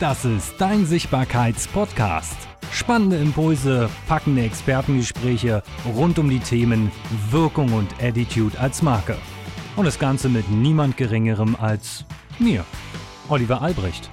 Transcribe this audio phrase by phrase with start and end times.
[0.00, 2.34] Das ist dein Sichtbarkeits-Podcast.
[2.72, 5.62] Spannende Impulse, packende Expertengespräche
[5.94, 6.90] rund um die Themen
[7.28, 9.14] Wirkung und Attitude als Marke.
[9.76, 12.06] Und das Ganze mit niemand Geringerem als
[12.38, 12.64] mir,
[13.28, 14.10] Oliver Albrecht.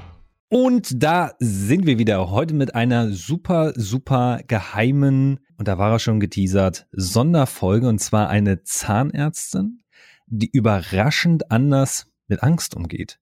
[0.50, 6.00] Und da sind wir wieder heute mit einer super, super geheimen, und da war er
[6.00, 9.84] schon geteasert, Sonderfolge, und zwar eine Zahnärztin,
[10.26, 13.20] die überraschend anders mit Angst umgeht.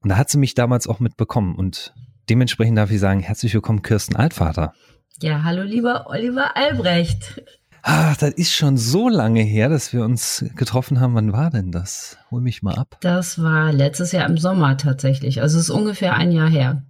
[0.00, 1.56] Und da hat sie mich damals auch mitbekommen.
[1.56, 1.94] Und
[2.28, 4.72] dementsprechend darf ich sagen, herzlich willkommen, Kirsten Altvater.
[5.20, 7.42] Ja, hallo lieber Oliver Albrecht.
[7.82, 11.14] Ach, das ist schon so lange her, dass wir uns getroffen haben.
[11.14, 12.18] Wann war denn das?
[12.32, 12.98] Hol mich mal ab.
[13.00, 15.40] Das war letztes Jahr im Sommer tatsächlich.
[15.40, 16.82] Also es ist ungefähr ein Jahr her.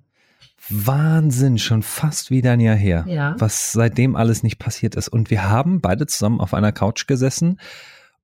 [0.71, 3.05] Wahnsinn, schon fast wieder ein Jahr her.
[3.09, 3.37] Ja.
[3.39, 5.09] Was seitdem alles nicht passiert ist.
[5.09, 7.61] Und wir haben beide zusammen auf einer Couch gesessen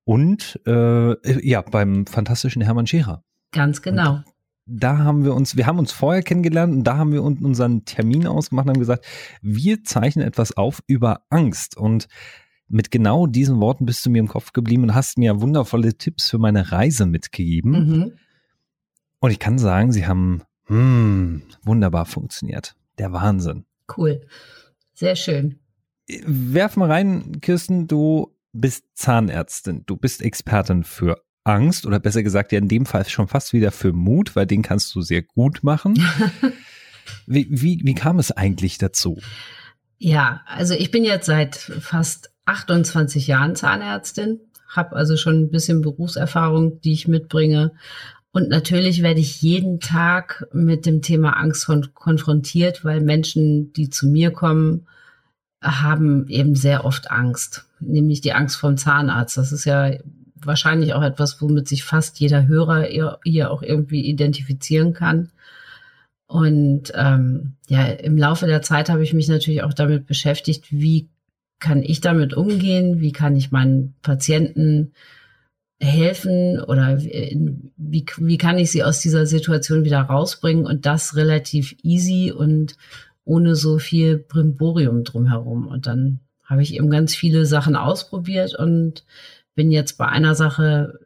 [0.04, 3.22] und äh, ja, beim fantastischen Hermann Scherer.
[3.52, 4.14] Ganz genau.
[4.14, 4.24] Und
[4.66, 8.26] da haben wir uns, wir haben uns vorher kennengelernt und da haben wir unseren Termin
[8.26, 9.04] ausgemacht und haben gesagt,
[9.40, 11.76] wir zeichnen etwas auf über Angst.
[11.76, 12.08] Und
[12.68, 16.30] mit genau diesen Worten bist du mir im Kopf geblieben und hast mir wundervolle Tipps
[16.30, 17.72] für meine Reise mitgegeben.
[17.72, 18.12] Mhm.
[19.20, 22.74] Und ich kann sagen, sie haben hm, wunderbar funktioniert.
[22.98, 23.64] Der Wahnsinn.
[23.96, 24.26] Cool.
[24.94, 25.58] Sehr schön.
[26.08, 32.52] Werf mal rein, Kirsten, du bist Zahnärztin, du bist Expertin für Angst oder besser gesagt
[32.52, 35.62] ja in dem Fall schon fast wieder für Mut, weil den kannst du sehr gut
[35.62, 35.94] machen.
[37.26, 39.18] wie, wie, wie kam es eigentlich dazu?
[39.98, 45.80] Ja, also ich bin jetzt seit fast 28 Jahren Zahnärztin, habe also schon ein bisschen
[45.80, 47.72] Berufserfahrung, die ich mitbringe.
[48.32, 54.08] Und natürlich werde ich jeden Tag mit dem Thema Angst konfrontiert, weil Menschen, die zu
[54.08, 54.86] mir kommen,
[55.62, 59.36] haben eben sehr oft Angst, nämlich die Angst vom Zahnarzt.
[59.36, 59.92] Das ist ja
[60.46, 62.84] wahrscheinlich auch etwas, womit sich fast jeder Hörer
[63.24, 65.30] hier auch irgendwie identifizieren kann.
[66.26, 71.08] Und ähm, ja, im Laufe der Zeit habe ich mich natürlich auch damit beschäftigt, wie
[71.58, 74.92] kann ich damit umgehen, wie kann ich meinen Patienten
[75.78, 81.76] helfen oder wie, wie kann ich sie aus dieser Situation wieder rausbringen und das relativ
[81.82, 82.76] easy und
[83.24, 85.66] ohne so viel Brimborium drumherum.
[85.66, 89.04] Und dann habe ich eben ganz viele Sachen ausprobiert und
[89.54, 90.98] bin jetzt bei einer Sache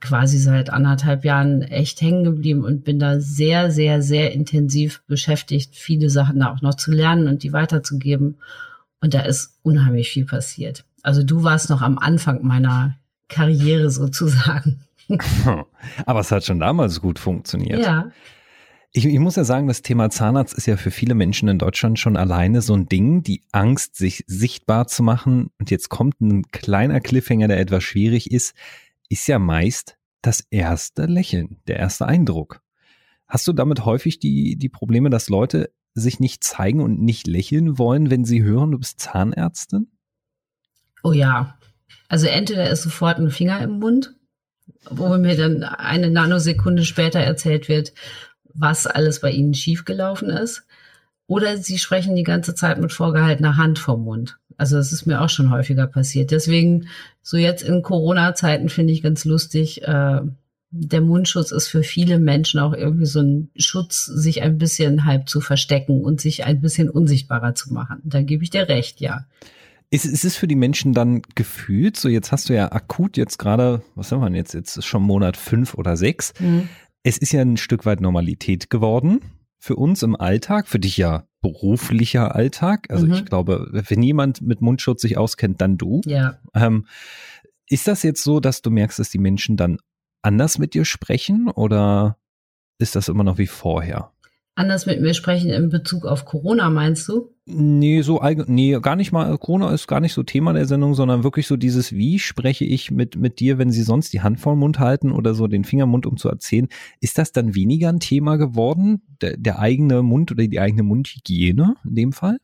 [0.00, 5.74] quasi seit anderthalb Jahren echt hängen geblieben und bin da sehr, sehr, sehr intensiv beschäftigt,
[5.74, 8.36] viele Sachen da auch noch zu lernen und die weiterzugeben.
[9.00, 10.84] Und da ist unheimlich viel passiert.
[11.02, 12.96] Also du warst noch am Anfang meiner
[13.28, 14.80] Karriere sozusagen.
[16.06, 17.80] Aber es hat schon damals gut funktioniert.
[17.80, 18.10] Ja.
[18.96, 21.98] Ich, ich, muss ja sagen, das Thema Zahnarzt ist ja für viele Menschen in Deutschland
[21.98, 25.50] schon alleine so ein Ding, die Angst, sich sichtbar zu machen.
[25.58, 28.54] Und jetzt kommt ein kleiner Cliffhanger, der etwas schwierig ist,
[29.10, 32.62] ist ja meist das erste Lächeln, der erste Eindruck.
[33.28, 37.76] Hast du damit häufig die, die Probleme, dass Leute sich nicht zeigen und nicht lächeln
[37.76, 39.90] wollen, wenn sie hören, du bist Zahnärztin?
[41.02, 41.58] Oh ja.
[42.08, 44.14] Also entweder ist sofort ein Finger im Mund,
[44.88, 47.92] wo mir dann eine Nanosekunde später erzählt wird,
[48.58, 50.66] was alles bei ihnen schiefgelaufen ist.
[51.26, 54.38] Oder sie sprechen die ganze Zeit mit vorgehaltener Hand vom Mund.
[54.56, 56.30] Also das ist mir auch schon häufiger passiert.
[56.30, 56.88] Deswegen,
[57.22, 60.20] so jetzt in Corona-Zeiten finde ich ganz lustig, äh,
[60.70, 65.28] der Mundschutz ist für viele Menschen auch irgendwie so ein Schutz, sich ein bisschen halb
[65.28, 68.00] zu verstecken und sich ein bisschen unsichtbarer zu machen.
[68.04, 69.26] Da gebe ich dir recht, ja.
[69.90, 73.38] Ist, ist es für die Menschen dann gefühlt, so jetzt hast du ja akut jetzt
[73.38, 76.68] gerade, was haben wir denn jetzt, jetzt ist schon Monat fünf oder sechs, mhm
[77.06, 79.20] es ist ja ein Stück weit Normalität geworden
[79.58, 82.90] für uns im Alltag, für dich ja beruflicher Alltag.
[82.90, 83.12] Also mhm.
[83.12, 86.00] ich glaube, wenn jemand mit Mundschutz sich auskennt, dann du.
[86.04, 86.40] Ja.
[86.52, 86.86] Ähm,
[87.68, 89.78] ist das jetzt so, dass du merkst, dass die Menschen dann
[90.22, 92.18] anders mit dir sprechen oder
[92.78, 94.12] ist das immer noch wie vorher?
[94.56, 97.30] Anders mit mir sprechen in Bezug auf Corona, meinst du?
[97.44, 101.22] Nee, so nee, gar nicht mal, Corona ist gar nicht so Thema der Sendung, sondern
[101.22, 104.54] wirklich so dieses, wie spreche ich mit, mit dir, wenn sie sonst die Hand vor
[104.54, 106.68] den Mund halten oder so den Fingermund, um zu erzählen.
[107.00, 109.02] Ist das dann weniger ein Thema geworden?
[109.20, 112.38] Der, der eigene Mund oder die eigene Mundhygiene in dem Fall?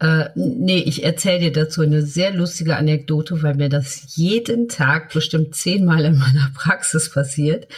[0.00, 5.12] Äh, nee, ich erzähle dir dazu eine sehr lustige Anekdote, weil mir das jeden Tag
[5.12, 7.68] bestimmt zehnmal in meiner Praxis passiert.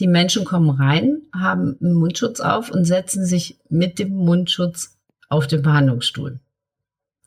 [0.00, 4.98] Die Menschen kommen rein, haben einen Mundschutz auf und setzen sich mit dem Mundschutz
[5.28, 6.40] auf den Behandlungsstuhl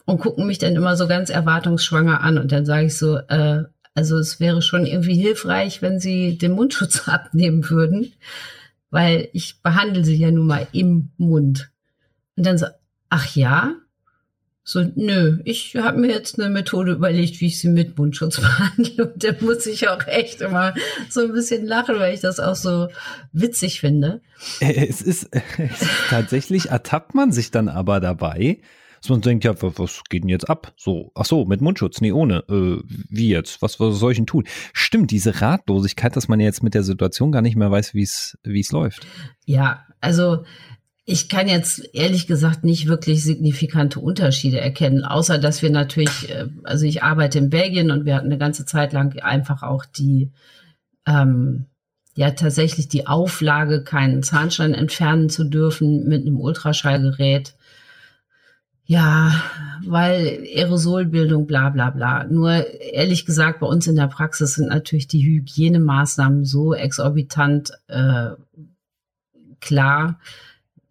[0.05, 2.37] und gucken mich dann immer so ganz erwartungsschwanger an.
[2.37, 3.63] Und dann sage ich so, äh,
[3.93, 8.11] also es wäre schon irgendwie hilfreich, wenn Sie den Mundschutz abnehmen würden,
[8.89, 11.71] weil ich behandle Sie ja nun mal im Mund.
[12.35, 12.65] Und dann so,
[13.09, 13.75] ach ja,
[14.63, 19.11] So, nö, ich habe mir jetzt eine Methode überlegt, wie ich sie mit Mundschutz behandle.
[19.11, 20.75] Und da muss ich auch echt immer
[21.09, 22.87] so ein bisschen lachen, weil ich das auch so
[23.31, 24.21] witzig finde.
[24.59, 28.59] Es ist, es ist tatsächlich, ertappt man sich dann aber dabei,
[29.01, 30.73] dass man denkt, ja, was geht denn jetzt ab?
[30.77, 32.43] So, ach so, mit Mundschutz, nee, ohne.
[32.47, 33.63] Äh, wie jetzt?
[33.63, 34.43] Was, was soll ich denn tun?
[34.73, 38.37] Stimmt, diese Ratlosigkeit, dass man jetzt mit der Situation gar nicht mehr weiß, wie es
[38.43, 39.07] wie es läuft.
[39.45, 40.43] Ja, also
[41.05, 46.47] ich kann jetzt ehrlich gesagt nicht wirklich signifikante Unterschiede erkennen, außer dass wir natürlich, äh,
[46.63, 50.31] also ich arbeite in Belgien und wir hatten eine ganze Zeit lang einfach auch die,
[51.07, 51.65] ähm,
[52.15, 57.55] ja tatsächlich die Auflage, keinen Zahnstein entfernen zu dürfen mit einem Ultraschallgerät.
[58.85, 59.41] Ja,
[59.85, 62.25] weil Aerosolbildung, bla bla bla.
[62.25, 62.51] Nur
[62.81, 68.31] ehrlich gesagt, bei uns in der Praxis sind natürlich die Hygienemaßnahmen so exorbitant äh,
[69.61, 70.19] klar,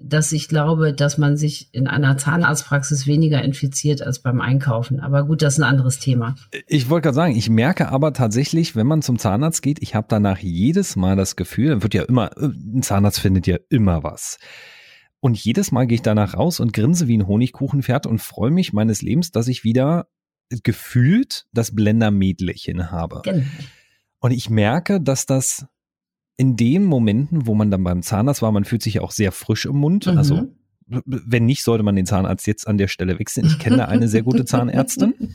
[0.03, 4.99] dass ich glaube, dass man sich in einer Zahnarztpraxis weniger infiziert als beim Einkaufen.
[5.01, 6.35] Aber gut, das ist ein anderes Thema.
[6.67, 10.07] Ich wollte gerade sagen, ich merke aber tatsächlich, wenn man zum Zahnarzt geht, ich habe
[10.09, 14.39] danach jedes Mal das Gefühl, wird ja immer, ein Zahnarzt findet ja immer was.
[15.21, 18.73] Und jedes Mal gehe ich danach raus und grinse wie ein Honigkuchenpferd und freue mich
[18.73, 20.07] meines Lebens, dass ich wieder
[20.63, 23.21] gefühlt das Blender-Mädchen habe.
[23.23, 23.45] Genau.
[24.19, 25.67] Und ich merke, dass das
[26.41, 29.67] in den Momenten, wo man dann beim Zahnarzt war, man fühlt sich auch sehr frisch
[29.67, 30.07] im Mund.
[30.07, 30.17] Mhm.
[30.17, 30.49] Also
[30.87, 33.45] wenn nicht, sollte man den Zahnarzt jetzt an der Stelle wechseln.
[33.47, 35.35] Ich kenne eine sehr gute Zahnärztin.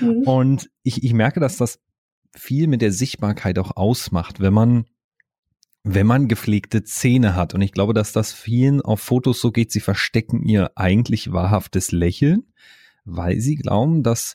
[0.24, 1.78] Und ich, ich merke, dass das
[2.34, 4.86] viel mit der Sichtbarkeit auch ausmacht, wenn man,
[5.84, 7.54] wenn man gepflegte Zähne hat.
[7.54, 11.92] Und ich glaube, dass das vielen auf Fotos so geht, sie verstecken ihr eigentlich wahrhaftes
[11.92, 12.52] Lächeln,
[13.04, 14.34] weil sie glauben, dass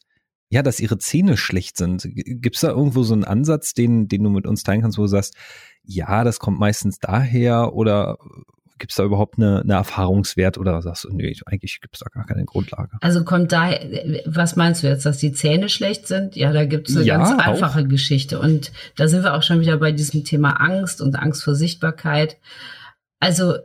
[0.49, 2.07] ja, dass ihre Zähne schlecht sind.
[2.13, 5.03] Gibt es da irgendwo so einen Ansatz, den, den du mit uns teilen kannst, wo
[5.03, 5.35] du sagst,
[5.83, 8.17] ja, das kommt meistens daher oder
[8.77, 12.09] gibt es da überhaupt eine, eine Erfahrungswert oder sagst du, nee, eigentlich gibt es da
[12.09, 12.97] gar keine Grundlage?
[13.01, 13.71] Also kommt da,
[14.25, 16.35] was meinst du jetzt, dass die Zähne schlecht sind?
[16.35, 17.87] Ja, da gibt es eine ja, ganz einfache auch.
[17.87, 18.39] Geschichte.
[18.39, 22.37] Und da sind wir auch schon wieder bei diesem Thema Angst und Angst vor Sichtbarkeit.
[23.19, 23.55] Also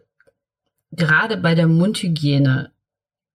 [0.91, 2.73] gerade bei der Mundhygiene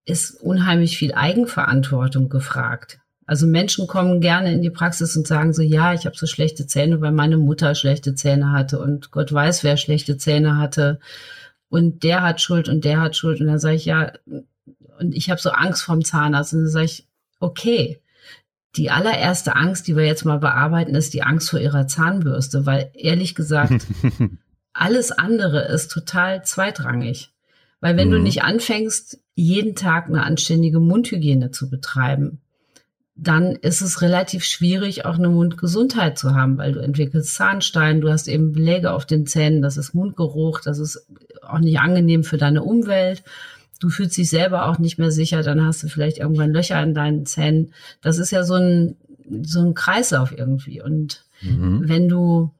[0.04, 2.98] ist unheimlich viel Eigenverantwortung gefragt.
[3.28, 6.66] Also Menschen kommen gerne in die Praxis und sagen so, ja, ich habe so schlechte
[6.66, 10.98] Zähne, weil meine Mutter schlechte Zähne hatte und Gott weiß, wer schlechte Zähne hatte.
[11.68, 13.42] Und der hat Schuld und der hat Schuld.
[13.42, 14.12] Und dann sage ich, ja,
[14.98, 16.54] und ich habe so Angst vorm Zahnarzt.
[16.54, 17.06] Und dann sage ich,
[17.38, 18.00] okay,
[18.76, 22.90] die allererste Angst, die wir jetzt mal bearbeiten, ist die Angst vor ihrer Zahnbürste, weil
[22.94, 23.86] ehrlich gesagt,
[24.72, 27.30] alles andere ist total zweitrangig.
[27.80, 28.12] Weil wenn mhm.
[28.12, 32.40] du nicht anfängst, jeden Tag eine anständige Mundhygiene zu betreiben,
[33.20, 38.10] dann ist es relativ schwierig, auch eine Mundgesundheit zu haben, weil du entwickelst Zahnstein, du
[38.10, 41.04] hast eben Beläge auf den Zähnen, das ist Mundgeruch, das ist
[41.42, 43.24] auch nicht angenehm für deine Umwelt.
[43.80, 46.94] Du fühlst dich selber auch nicht mehr sicher, dann hast du vielleicht irgendwann Löcher in
[46.94, 47.74] deinen Zähnen.
[48.02, 48.96] Das ist ja so ein,
[49.42, 50.80] so ein Kreislauf irgendwie.
[50.80, 51.88] Und mhm.
[51.88, 52.52] wenn du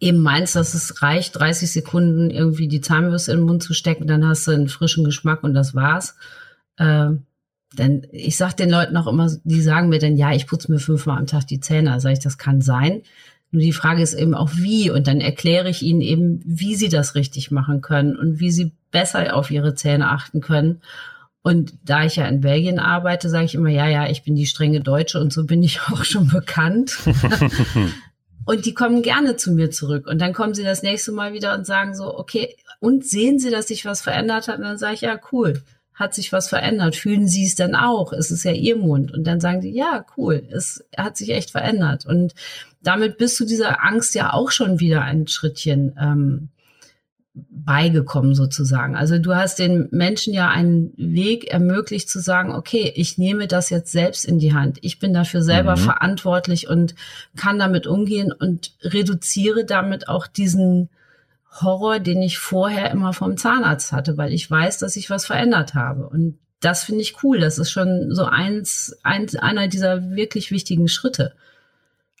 [0.00, 4.06] eben meinst, dass es reicht, 30 Sekunden irgendwie die Zahnbürste in den Mund zu stecken,
[4.06, 6.16] dann hast du einen frischen Geschmack und das war's.
[6.76, 7.10] Äh,
[7.72, 10.78] denn ich sag den Leuten auch immer, die sagen mir dann, ja, ich putze mir
[10.78, 11.92] fünfmal am Tag die Zähne.
[11.92, 13.02] Also sag ich, das kann sein.
[13.50, 14.90] Nur die Frage ist eben auch wie.
[14.90, 18.72] Und dann erkläre ich ihnen eben, wie sie das richtig machen können und wie sie
[18.90, 20.80] besser auf ihre Zähne achten können.
[21.42, 24.46] Und da ich ja in Belgien arbeite, sage ich immer, ja, ja, ich bin die
[24.46, 26.98] strenge Deutsche und so bin ich auch schon bekannt.
[28.46, 30.06] und die kommen gerne zu mir zurück.
[30.06, 33.50] Und dann kommen sie das nächste Mal wieder und sagen so, okay, und sehen sie,
[33.50, 34.56] dass sich was verändert hat?
[34.56, 35.62] Und dann sage ich, ja, cool
[35.98, 36.94] hat sich was verändert?
[36.94, 38.12] Fühlen Sie es denn auch?
[38.12, 39.12] Es ist ja Ihr Mund.
[39.12, 42.06] Und dann sagen die, ja, cool, es hat sich echt verändert.
[42.06, 42.34] Und
[42.82, 46.48] damit bist du dieser Angst ja auch schon wieder ein Schrittchen ähm,
[47.34, 48.96] beigekommen sozusagen.
[48.96, 53.68] Also du hast den Menschen ja einen Weg ermöglicht zu sagen, okay, ich nehme das
[53.70, 54.78] jetzt selbst in die Hand.
[54.82, 55.80] Ich bin dafür selber mhm.
[55.80, 56.94] verantwortlich und
[57.36, 60.90] kann damit umgehen und reduziere damit auch diesen
[61.62, 65.74] Horror, den ich vorher immer vom Zahnarzt hatte, weil ich weiß, dass ich was verändert
[65.74, 66.08] habe.
[66.08, 67.38] Und das finde ich cool.
[67.38, 71.34] Das ist schon so eins, eins, einer dieser wirklich wichtigen Schritte.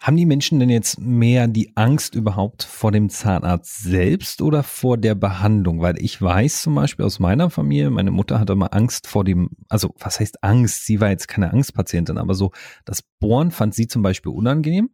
[0.00, 4.96] Haben die Menschen denn jetzt mehr die Angst überhaupt vor dem Zahnarzt selbst oder vor
[4.96, 5.80] der Behandlung?
[5.80, 9.50] Weil ich weiß zum Beispiel aus meiner Familie, meine Mutter hatte immer Angst vor dem,
[9.68, 10.86] also was heißt Angst?
[10.86, 12.52] Sie war jetzt keine Angstpatientin, aber so
[12.84, 14.90] das Bohren fand sie zum Beispiel unangenehm.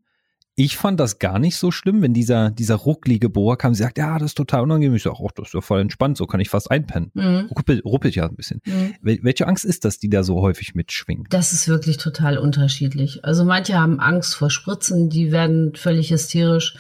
[0.57, 3.99] Ich fand das gar nicht so schlimm, wenn dieser, dieser rucklige Bohrer kam und sagt,
[3.99, 4.95] ja, das ist total unangenehm.
[4.95, 7.11] Ich sage, ach, das ist ja voll entspannt, so kann ich fast einpennen.
[7.15, 7.49] Mhm.
[7.51, 8.61] Ruppelt, ruppelt ja ein bisschen.
[8.65, 8.95] Mhm.
[9.03, 11.27] Welche Angst ist das, die da so häufig mitschwingt?
[11.33, 13.25] Das ist wirklich total unterschiedlich.
[13.25, 16.77] Also manche haben Angst vor Spritzen, die werden völlig hysterisch.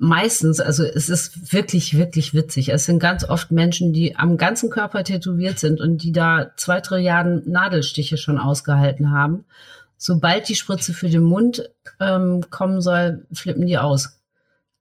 [0.00, 2.70] meistens, also es ist wirklich, wirklich witzig.
[2.70, 6.80] Es sind ganz oft Menschen, die am ganzen Körper tätowiert sind und die da zwei
[6.80, 9.44] Trilliarden Nadelstiche schon ausgehalten haben.
[10.02, 11.68] Sobald die Spritze für den Mund
[12.00, 14.18] ähm, kommen soll, flippen die aus.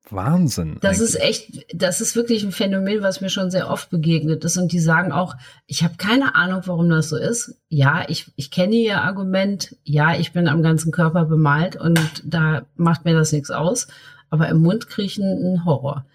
[0.10, 0.78] Wahnsinn.
[0.80, 1.10] Das eigentlich.
[1.10, 4.56] ist echt, das ist wirklich ein Phänomen, was mir schon sehr oft begegnet ist.
[4.58, 5.36] Und die sagen auch,
[5.68, 7.54] ich habe keine Ahnung, warum das so ist.
[7.68, 9.76] Ja, ich, ich kenne ihr Argument.
[9.84, 13.90] Ja, ich bin am ganzen Körper bemalt und da macht mir das nichts aus.
[14.30, 16.06] Aber im Mund kriechen ein Horror.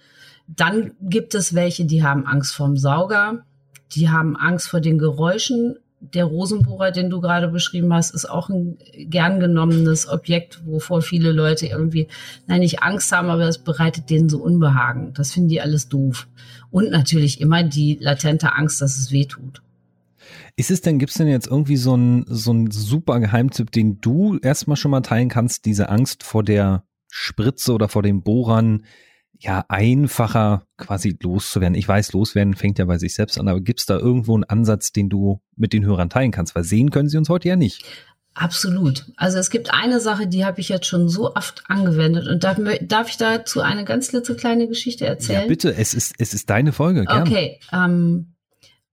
[0.46, 3.44] Dann gibt es welche, die haben Angst vorm Sauger.
[3.92, 5.76] Die haben Angst vor den Geräuschen
[6.12, 11.32] der Rosenbohrer, den du gerade beschrieben hast, ist auch ein gern genommenes Objekt, wovor viele
[11.32, 12.08] Leute irgendwie,
[12.46, 15.12] nein, nicht Angst haben, aber es bereitet denen so Unbehagen.
[15.14, 16.28] Das finden die alles doof.
[16.70, 19.62] Und natürlich immer die latente Angst, dass es weh tut.
[20.56, 24.00] Ist es denn, gibt es denn jetzt irgendwie so einen so einen super Geheimtipp, den
[24.00, 28.84] du erstmal schon mal teilen kannst, diese Angst vor der Spritze oder vor den Bohrern,
[29.38, 31.74] ja einfacher quasi loszuwerden.
[31.74, 34.44] Ich weiß, loswerden fängt ja bei sich selbst an, aber gibt es da irgendwo einen
[34.44, 36.54] Ansatz, den du mit den Hörern teilen kannst?
[36.54, 37.84] Weil sehen können sie uns heute ja nicht.
[38.34, 39.04] Absolut.
[39.16, 42.58] Also es gibt eine Sache, die habe ich jetzt schon so oft angewendet und darf,
[42.82, 45.42] darf ich dazu eine ganz klitzekleine Geschichte erzählen?
[45.42, 47.04] Ja, bitte, es ist, es ist deine Folge.
[47.04, 47.22] Gern.
[47.22, 47.60] Okay.
[47.72, 48.34] Ähm,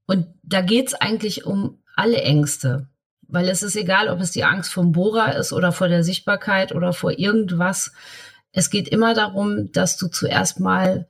[0.06, 2.88] und da geht es eigentlich um alle Ängste.
[3.28, 6.76] Weil es ist egal, ob es die Angst vom Bohrer ist oder vor der Sichtbarkeit
[6.76, 7.94] oder vor irgendwas,
[8.52, 11.08] es geht immer darum, dass du zuerst mal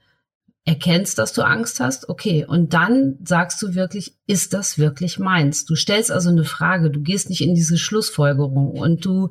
[0.64, 5.66] erkennst, dass du Angst hast, okay, und dann sagst du wirklich, ist das wirklich meins?
[5.66, 9.30] Du stellst also eine Frage, du gehst nicht in diese Schlussfolgerung und du,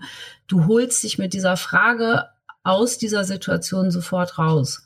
[0.49, 2.25] du holst dich mit dieser Frage
[2.65, 4.83] aus dieser Situation sofort raus.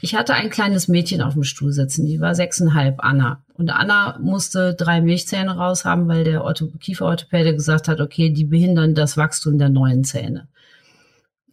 [0.00, 3.44] Ich hatte ein kleines Mädchen auf dem Stuhl sitzen, die war sechseinhalb, Anna.
[3.54, 8.94] Und Anna musste drei Milchzähne raushaben, weil der Ortho Kieferorthopäde gesagt hat, okay, die behindern
[8.94, 10.48] das Wachstum der neuen Zähne.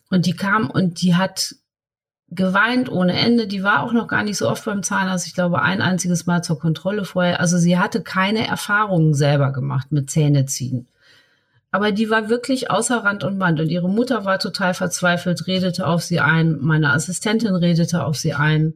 [0.10, 1.56] Und die kam und die hat
[2.32, 3.48] geweint ohne Ende.
[3.48, 5.28] Die war auch noch gar nicht so oft beim Zahnarzt.
[5.28, 7.40] Ich glaube, ein einziges Mal zur Kontrolle vorher.
[7.40, 10.88] Also sie hatte keine Erfahrungen selber gemacht mit Zähneziehen.
[11.72, 13.60] Aber die war wirklich außer Rand und Band.
[13.60, 16.58] Und ihre Mutter war total verzweifelt, redete auf sie ein.
[16.62, 18.74] Meine Assistentin redete auf sie ein.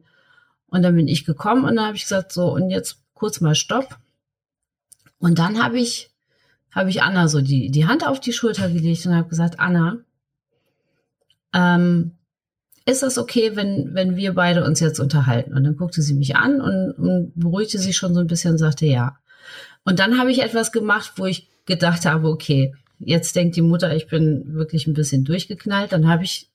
[0.68, 3.54] Und dann bin ich gekommen und dann habe ich gesagt, so, und jetzt kurz mal
[3.54, 3.98] Stopp.
[5.18, 6.10] Und dann habe ich,
[6.72, 9.98] habe ich Anna so die, die Hand auf die Schulter gelegt und habe gesagt, Anna,
[11.54, 12.12] ähm,
[12.86, 15.54] ist das okay, wenn, wenn wir beide uns jetzt unterhalten?
[15.54, 18.58] Und dann guckte sie mich an und, und beruhigte sich schon so ein bisschen und
[18.58, 19.16] sagte ja.
[19.84, 23.94] Und dann habe ich etwas gemacht, wo ich gedacht habe, okay, jetzt denkt die Mutter,
[23.94, 25.92] ich bin wirklich ein bisschen durchgeknallt.
[25.92, 26.50] Dann habe ich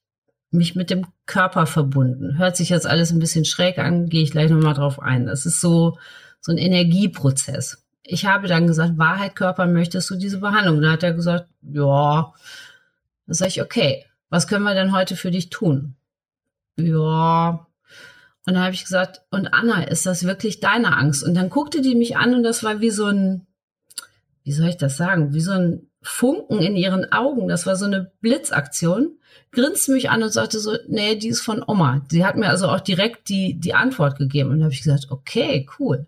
[0.52, 2.38] mich mit dem Körper verbunden.
[2.38, 5.26] Hört sich jetzt alles ein bisschen schräg an, gehe ich gleich nochmal drauf ein.
[5.26, 5.98] Das ist so,
[6.40, 7.84] so ein Energieprozess.
[8.02, 10.76] Ich habe dann gesagt, Wahrheit, Körper, möchtest du diese Behandlung?
[10.76, 12.32] Und dann hat er gesagt, ja.
[13.26, 15.96] Dann sage ich, okay, was können wir denn heute für dich tun?
[16.76, 17.66] Ja.
[18.46, 21.22] Und dann habe ich gesagt, und Anna, ist das wirklich deine Angst?
[21.22, 23.46] Und dann guckte die mich an und das war wie so ein,
[24.44, 27.48] wie soll ich das sagen, wie so ein Funken in ihren Augen.
[27.48, 29.18] Das war so eine Blitzaktion.
[29.52, 32.02] Grinste mich an und sagte so, nee, die ist von Oma.
[32.08, 34.50] Sie hat mir also auch direkt die, die Antwort gegeben.
[34.50, 36.06] Und dann habe ich gesagt, okay, cool.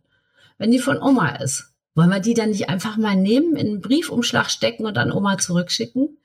[0.59, 3.81] Wenn die von Oma ist, wollen wir die dann nicht einfach mal nehmen, in einen
[3.81, 6.17] Briefumschlag stecken und an Oma zurückschicken?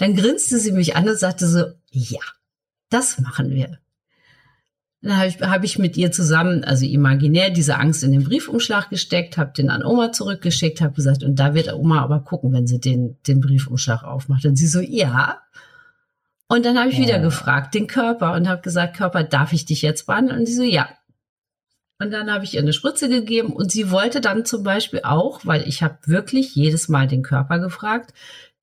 [0.00, 2.20] Dann grinste sie mich an und sagte so, ja,
[2.88, 3.78] das machen wir.
[5.02, 8.88] Dann habe ich, hab ich mit ihr zusammen, also imaginär, diese Angst in den Briefumschlag
[8.88, 12.66] gesteckt, habe den an Oma zurückgeschickt, habe gesagt, und da wird Oma aber gucken, wenn
[12.66, 14.46] sie den, den Briefumschlag aufmacht.
[14.46, 15.42] Und sie so, ja.
[16.48, 17.04] Und dann habe ich ja.
[17.04, 20.40] wieder gefragt, den Körper, und habe gesagt, Körper, darf ich dich jetzt behandeln?
[20.40, 20.88] Und sie so, ja.
[21.98, 25.44] Und dann habe ich ihr eine Spritze gegeben und sie wollte dann zum Beispiel auch,
[25.44, 28.14] weil ich habe wirklich jedes Mal den Körper gefragt,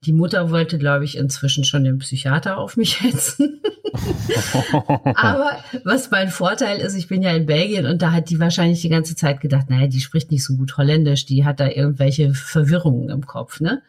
[0.06, 3.62] die Mutter wollte, glaube ich, inzwischen schon den Psychiater auf mich hetzen.
[5.16, 8.82] Aber was mein Vorteil ist, ich bin ja in Belgien und da hat die wahrscheinlich
[8.82, 12.34] die ganze Zeit gedacht, naja, die spricht nicht so gut Holländisch, die hat da irgendwelche
[12.34, 13.82] Verwirrungen im Kopf, ne?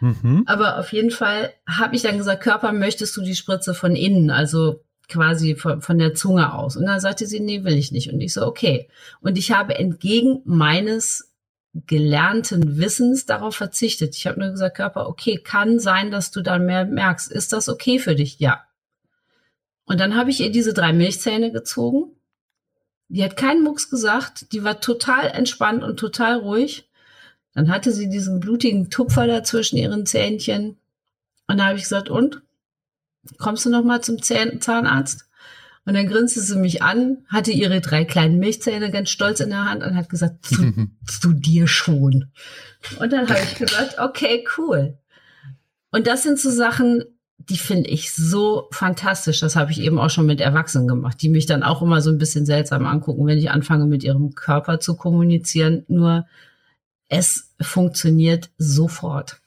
[0.00, 0.44] Mhm.
[0.46, 4.30] Aber auf jeden Fall habe ich dann gesagt, Körper, möchtest du die Spritze von innen,
[4.30, 6.76] also quasi von, von der Zunge aus?
[6.76, 8.12] Und dann sagte sie, nee, will ich nicht.
[8.12, 8.88] Und ich so, okay.
[9.20, 11.27] Und ich habe entgegen meines
[11.86, 14.16] gelernten Wissens darauf verzichtet.
[14.16, 17.30] Ich habe nur gesagt, Körper, okay, kann sein, dass du dann mehr merkst.
[17.30, 18.38] Ist das okay für dich?
[18.38, 18.64] Ja.
[19.84, 22.12] Und dann habe ich ihr diese drei Milchzähne gezogen.
[23.08, 24.52] Die hat keinen Mucks gesagt.
[24.52, 26.88] Die war total entspannt und total ruhig.
[27.54, 30.76] Dann hatte sie diesen blutigen Tupfer da zwischen ihren Zähnchen.
[31.46, 32.42] Und da habe ich gesagt, und?
[33.38, 35.27] Kommst du noch mal zum Zahnarzt?
[35.84, 39.64] Und dann grinste sie mich an, hatte ihre drei kleinen Milchzähne ganz stolz in der
[39.64, 40.72] Hand und hat gesagt, zu,
[41.06, 42.30] zu dir schon.
[42.98, 44.98] Und dann habe ich gesagt, okay, cool.
[45.90, 47.04] Und das sind so Sachen,
[47.38, 49.40] die finde ich so fantastisch.
[49.40, 52.10] Das habe ich eben auch schon mit Erwachsenen gemacht, die mich dann auch immer so
[52.10, 55.84] ein bisschen seltsam angucken, wenn ich anfange, mit ihrem Körper zu kommunizieren.
[55.88, 56.26] Nur
[57.08, 59.40] es funktioniert sofort.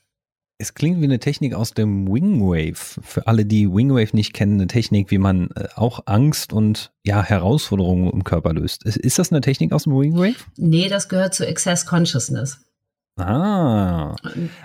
[0.62, 2.76] Es klingt wie eine Technik aus dem Wingwave.
[3.02, 7.24] Für alle, die Wingwave nicht kennen, eine Technik, wie man äh, auch Angst und ja,
[7.24, 8.86] Herausforderungen im Körper löst.
[8.86, 10.36] Ist das eine Technik aus dem Wingwave?
[10.58, 12.60] Nee, das gehört zu Excess Consciousness.
[13.18, 14.16] Ah.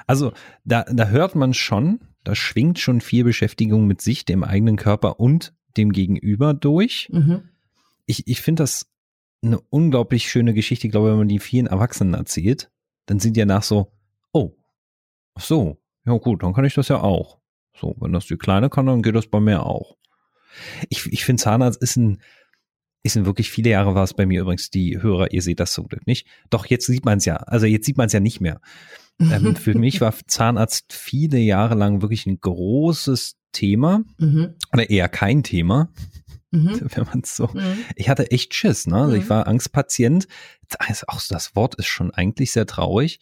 [0.07, 0.35] Also
[0.65, 5.19] da, da hört man schon, da schwingt schon viel Beschäftigung mit sich, dem eigenen Körper
[5.19, 7.09] und dem Gegenüber durch.
[7.11, 7.49] Mhm.
[8.05, 8.87] Ich, ich finde das
[9.43, 10.89] eine unglaublich schöne Geschichte.
[10.89, 12.71] Ich glaube, wenn man die vielen Erwachsenen erzählt,
[13.07, 13.93] dann sind die nach so,
[14.33, 14.53] oh,
[15.35, 17.39] ach so, ja gut, dann kann ich das ja auch.
[17.79, 19.97] So, wenn das die Kleine kann, dann geht das bei mir auch.
[20.89, 22.23] Ich, ich finde Zahnarzt ist ein,
[23.03, 25.73] ist ein wirklich viele Jahre war es bei mir übrigens, die Hörer, ihr seht das
[25.73, 26.27] zum Glück nicht.
[26.51, 28.61] Doch jetzt sieht man es ja, also jetzt sieht man es ja nicht mehr.
[29.21, 34.55] Ähm, für mich war Zahnarzt viele Jahre lang wirklich ein großes Thema mhm.
[34.73, 35.91] oder eher kein Thema.
[36.51, 36.81] Mhm.
[36.95, 37.79] Wenn man so, mhm.
[37.95, 38.97] ich hatte echt Schiss, ne?
[38.97, 39.31] Also ich mhm.
[39.31, 40.27] war Angstpatient.
[40.79, 43.21] Also auch das Wort ist schon eigentlich sehr traurig.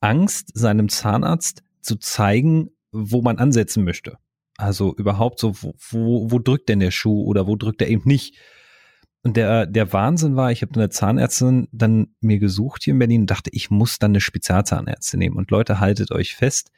[0.00, 4.18] Angst, seinem Zahnarzt zu zeigen, wo man ansetzen möchte.
[4.56, 8.02] Also überhaupt so, wo, wo, wo drückt denn der Schuh oder wo drückt er eben
[8.04, 8.36] nicht?
[9.22, 13.22] Und der, der Wahnsinn war, ich habe eine Zahnärztin dann mir gesucht hier in Berlin
[13.22, 15.36] und dachte, ich muss dann eine Spezialzahnärztin nehmen.
[15.36, 16.70] Und Leute, haltet euch fest,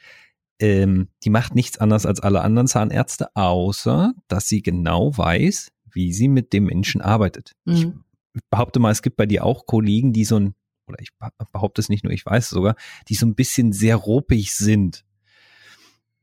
[0.58, 6.12] ähm, die macht nichts anderes als alle anderen Zahnärzte, außer dass sie genau weiß, wie
[6.12, 7.52] sie mit dem Menschen arbeitet.
[7.64, 8.04] Mhm.
[8.34, 10.54] Ich behaupte mal, es gibt bei dir auch Kollegen, die so ein
[10.90, 11.10] oder ich
[11.52, 12.76] behaupte es nicht nur, ich weiß es sogar,
[13.08, 15.04] die so ein bisschen sehr ruppig sind.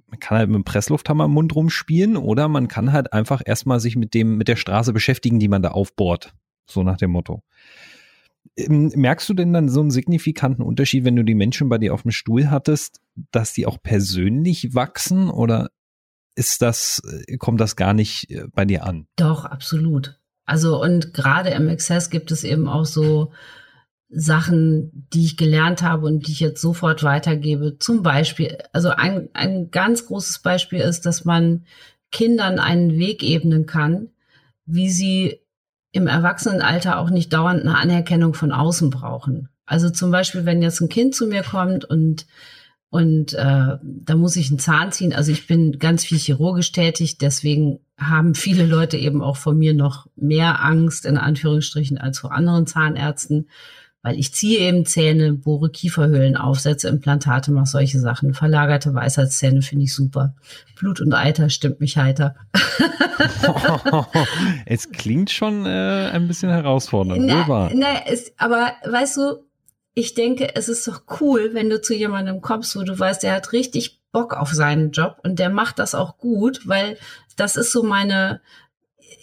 [0.07, 3.79] Man kann halt mit dem Presslufthammer im Mund rumspielen oder man kann halt einfach erstmal
[3.79, 6.33] sich mit dem, mit der Straße beschäftigen, die man da aufbohrt.
[6.65, 7.43] So nach dem Motto.
[8.55, 11.93] Ähm, merkst du denn dann so einen signifikanten Unterschied, wenn du die Menschen bei dir
[11.93, 15.69] auf dem Stuhl hattest, dass die auch persönlich wachsen oder
[16.35, 19.07] ist das, äh, kommt das gar nicht äh, bei dir an?
[19.15, 20.19] Doch, absolut.
[20.45, 23.33] Also und gerade im Access gibt es eben auch so
[24.09, 27.77] Sachen, die ich gelernt habe und die ich jetzt sofort weitergebe.
[27.79, 31.65] Zum Beispiel, also ein, ein ganz großes Beispiel ist, dass man
[32.11, 34.09] Kindern einen Weg ebnen kann,
[34.65, 35.41] wie sie
[35.91, 39.49] im Erwachsenenalter auch nicht dauernd eine Anerkennung von außen brauchen.
[39.65, 42.25] Also zum Beispiel, wenn jetzt ein Kind zu mir kommt und
[42.89, 45.13] und äh, da muss ich einen Zahn ziehen.
[45.13, 49.73] Also ich bin ganz viel chirurgisch tätig, deswegen haben viele Leute eben auch von mir
[49.73, 53.49] noch mehr Angst in Anführungsstrichen als vor anderen Zahnärzten
[54.03, 58.33] weil ich ziehe eben Zähne, bohre Kieferhöhlen auf, setze Implantate, mache solche Sachen.
[58.33, 60.35] Verlagerte Weisheitszähne finde ich super.
[60.77, 62.35] Blut und Eiter stimmt mich heiter.
[64.65, 67.25] es klingt schon äh, ein bisschen herausfordernd.
[67.25, 69.47] Na, na, ist, aber weißt du,
[69.93, 73.33] ich denke, es ist doch cool, wenn du zu jemandem kommst, wo du weißt, der
[73.33, 76.97] hat richtig Bock auf seinen Job und der macht das auch gut, weil
[77.35, 78.41] das ist so meine,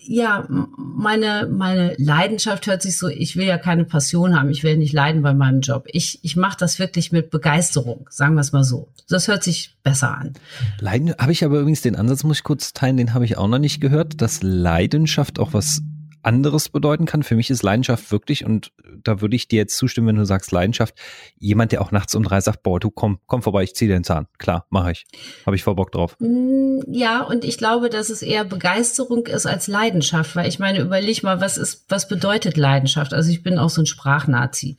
[0.07, 4.77] ja, meine, meine Leidenschaft hört sich so, ich will ja keine Passion haben, ich will
[4.77, 5.87] nicht leiden bei meinem Job.
[5.89, 8.89] Ich, ich mache das wirklich mit Begeisterung, sagen wir es mal so.
[9.09, 10.35] Das hört sich besser an.
[10.81, 13.49] Leiden, habe ich aber übrigens den Ansatz, muss ich kurz teilen, den habe ich auch
[13.49, 15.83] noch nicht gehört, dass Leidenschaft auch was
[16.25, 17.23] anderes bedeuten kann.
[17.23, 20.53] Für mich ist Leidenschaft wirklich, und da würde ich dir jetzt zustimmen, wenn du sagst
[20.53, 20.95] Leidenschaft,
[21.39, 24.05] jemand, der auch nachts um drei sagt, boah, du komm, komm vorbei, ich ziehe den
[24.05, 24.27] Zahn.
[24.39, 25.07] Klar, mache ich.
[25.47, 26.17] Habe ich voll Bock drauf.
[26.19, 30.81] Mm, ja, und ich glaube, dass es eher Begeisterung ist als Leidenschaft, weil ich meine,
[30.81, 33.15] überleg mal, was ist, was bedeutet Leidenschaft?
[33.15, 34.77] Also ich bin auch so ein Sprachnazi.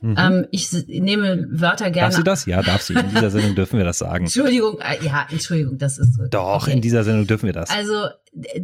[0.00, 0.16] Mhm.
[0.18, 2.10] Ähm, ich nehme Wörter gerne.
[2.10, 2.46] Darf sie das?
[2.46, 2.94] Ja, darf sie.
[2.94, 4.24] In dieser Sendung dürfen wir das sagen.
[4.38, 6.26] Entschuldigung, äh, ja, Entschuldigung, das ist so.
[6.28, 6.72] Doch, okay.
[6.72, 7.70] in dieser Sendung dürfen wir das.
[7.70, 8.08] Also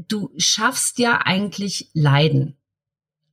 [0.09, 2.57] du schaffst ja eigentlich Leiden.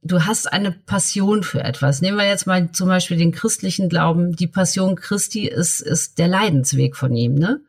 [0.04, 2.02] Du hast eine Passion für etwas.
[2.02, 4.36] Nehmen wir jetzt mal zum Beispiel den christlichen Glauben.
[4.36, 7.62] Die Passion Christi ist, ist der Leidensweg von ihm, ne?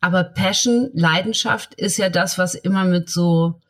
[0.00, 3.60] Aber Passion, Leidenschaft ist ja das, was immer mit so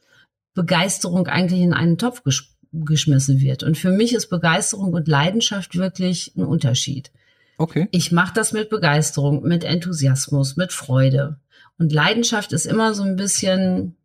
[0.54, 3.62] Begeisterung eigentlich in einen Topf gesch geschmissen wird.
[3.62, 7.10] Und für mich ist Begeisterung und Leidenschaft wirklich ein Unterschied.
[7.56, 7.88] Okay.
[7.92, 11.38] Ich mache das mit Begeisterung, mit Enthusiasmus, mit Freude.
[11.78, 13.96] Und Leidenschaft ist immer so ein bisschen,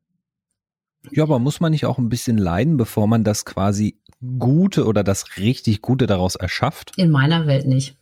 [1.11, 3.99] ja, aber muss man nicht auch ein bisschen leiden, bevor man das quasi
[4.39, 6.91] Gute oder das richtig Gute daraus erschafft?
[6.97, 7.97] In meiner Welt nicht.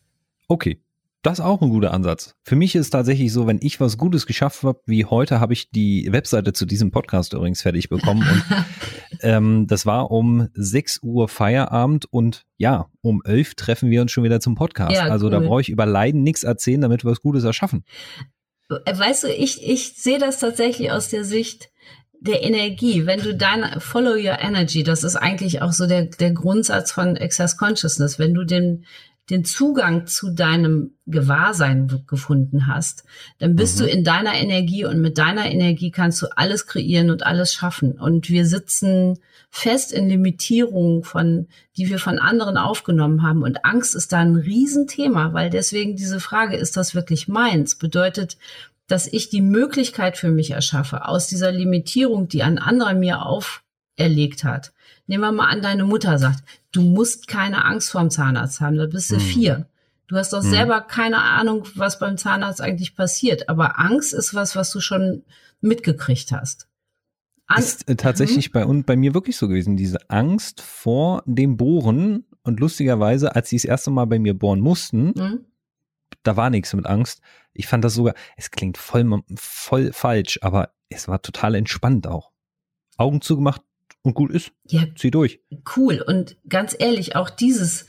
[0.47, 0.79] Okay.
[1.23, 2.35] Das ist auch ein guter Ansatz.
[2.41, 5.69] Für mich ist tatsächlich so, wenn ich was Gutes geschafft habe, wie heute, habe ich
[5.69, 8.27] die Webseite zu diesem Podcast übrigens fertig bekommen.
[8.27, 8.43] Und
[9.21, 14.23] ähm, das war um 6 Uhr Feierabend und ja, um 11 treffen wir uns schon
[14.23, 14.95] wieder zum Podcast.
[14.95, 15.31] Ja, also cool.
[15.31, 17.85] da brauche ich über Leiden nichts erzählen, damit wir was Gutes erschaffen.
[18.69, 21.69] Weißt du, ich, ich sehe das tatsächlich aus der Sicht,
[22.21, 26.31] der Energie, wenn du deine Follow Your Energy, das ist eigentlich auch so der, der
[26.31, 28.85] Grundsatz von Excess Consciousness, wenn du den
[29.29, 33.05] den Zugang zu deinem Gewahrsein gefunden hast,
[33.39, 33.83] dann bist mhm.
[33.83, 37.93] du in deiner Energie und mit deiner Energie kannst du alles kreieren und alles schaffen.
[37.93, 43.43] Und wir sitzen fest in Limitierungen von, die wir von anderen aufgenommen haben.
[43.43, 48.37] Und Angst ist da ein Riesenthema, weil deswegen diese Frage, ist das wirklich meins, bedeutet,
[48.91, 54.43] dass ich die Möglichkeit für mich erschaffe, aus dieser Limitierung, die ein anderer mir auferlegt
[54.43, 54.73] hat.
[55.07, 58.85] Nehmen wir mal an, deine Mutter sagt, du musst keine Angst vorm Zahnarzt haben, da
[58.87, 59.21] bist du hm.
[59.21, 59.65] vier.
[60.07, 60.49] Du hast doch hm.
[60.49, 63.47] selber keine Ahnung, was beim Zahnarzt eigentlich passiert.
[63.47, 65.23] Aber Angst ist was, was du schon
[65.61, 66.67] mitgekriegt hast.
[67.47, 68.53] An ist äh, tatsächlich mhm.
[68.53, 72.25] bei, und bei mir wirklich so gewesen, diese Angst vor dem Bohren.
[72.43, 75.45] Und lustigerweise, als sie das erste Mal bei mir bohren mussten, mhm.
[76.23, 77.21] Da war nichts mit Angst.
[77.53, 82.31] Ich fand das sogar, es klingt voll, voll falsch, aber es war total entspannt auch.
[82.97, 83.61] Augen zugemacht,
[84.03, 84.51] und gut ist.
[84.67, 84.83] Ja.
[84.95, 85.41] Zieh durch.
[85.75, 86.01] Cool.
[86.01, 87.85] Und ganz ehrlich, auch dieses,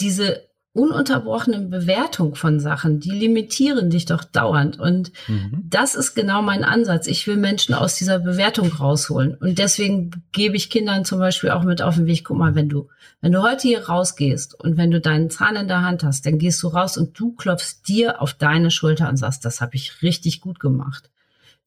[0.00, 4.78] diese ununterbrochene Bewertung von Sachen, die limitieren dich doch dauernd.
[4.78, 5.62] Und mhm.
[5.70, 7.06] das ist genau mein Ansatz.
[7.06, 9.34] Ich will Menschen aus dieser Bewertung rausholen.
[9.36, 12.68] Und deswegen gebe ich Kindern zum Beispiel auch mit auf den Weg, guck mal, wenn
[12.68, 12.88] du,
[13.20, 16.38] wenn du heute hier rausgehst und wenn du deinen Zahn in der Hand hast, dann
[16.38, 20.02] gehst du raus und du klopfst dir auf deine Schulter und sagst, das habe ich
[20.02, 21.08] richtig gut gemacht.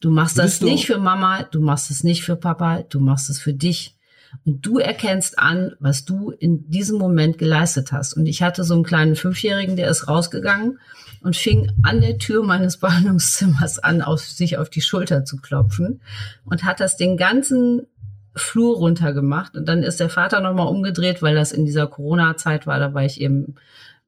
[0.01, 3.39] Du machst das nicht für Mama, du machst es nicht für Papa, du machst es
[3.39, 3.96] für dich.
[4.45, 8.13] Und du erkennst an, was du in diesem Moment geleistet hast.
[8.13, 10.79] Und ich hatte so einen kleinen Fünfjährigen, der ist rausgegangen
[11.21, 16.01] und fing an der Tür meines Behandlungszimmers an, auf sich auf die Schulter zu klopfen
[16.45, 17.87] und hat das den ganzen
[18.35, 19.55] Flur runtergemacht.
[19.55, 23.03] Und dann ist der Vater nochmal umgedreht, weil das in dieser Corona-Zeit war, da war
[23.03, 23.55] ich eben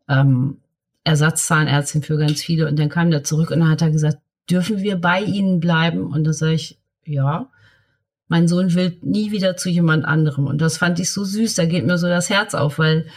[0.08, 0.58] ähm,
[1.04, 2.68] Ersatzzahnärztin für ganz viele.
[2.68, 6.12] Und dann kam der zurück und dann hat er gesagt, dürfen wir bei ihnen bleiben?
[6.12, 7.50] Und da sage ich, ja.
[8.30, 10.48] Mein Sohn will nie wieder zu jemand anderem.
[10.48, 11.56] Und das fand ich so süß.
[11.56, 13.08] Da geht mir so das Herz auf, weil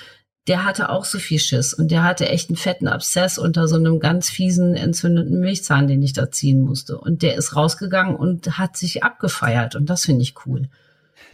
[0.48, 3.76] der hatte auch so viel Schiss und der hatte echt einen fetten Abszess unter so
[3.76, 6.98] einem ganz fiesen entzündeten Milchzahn, den ich da ziehen musste.
[6.98, 9.76] Und der ist rausgegangen und hat sich abgefeiert.
[9.76, 10.68] Und das finde ich cool.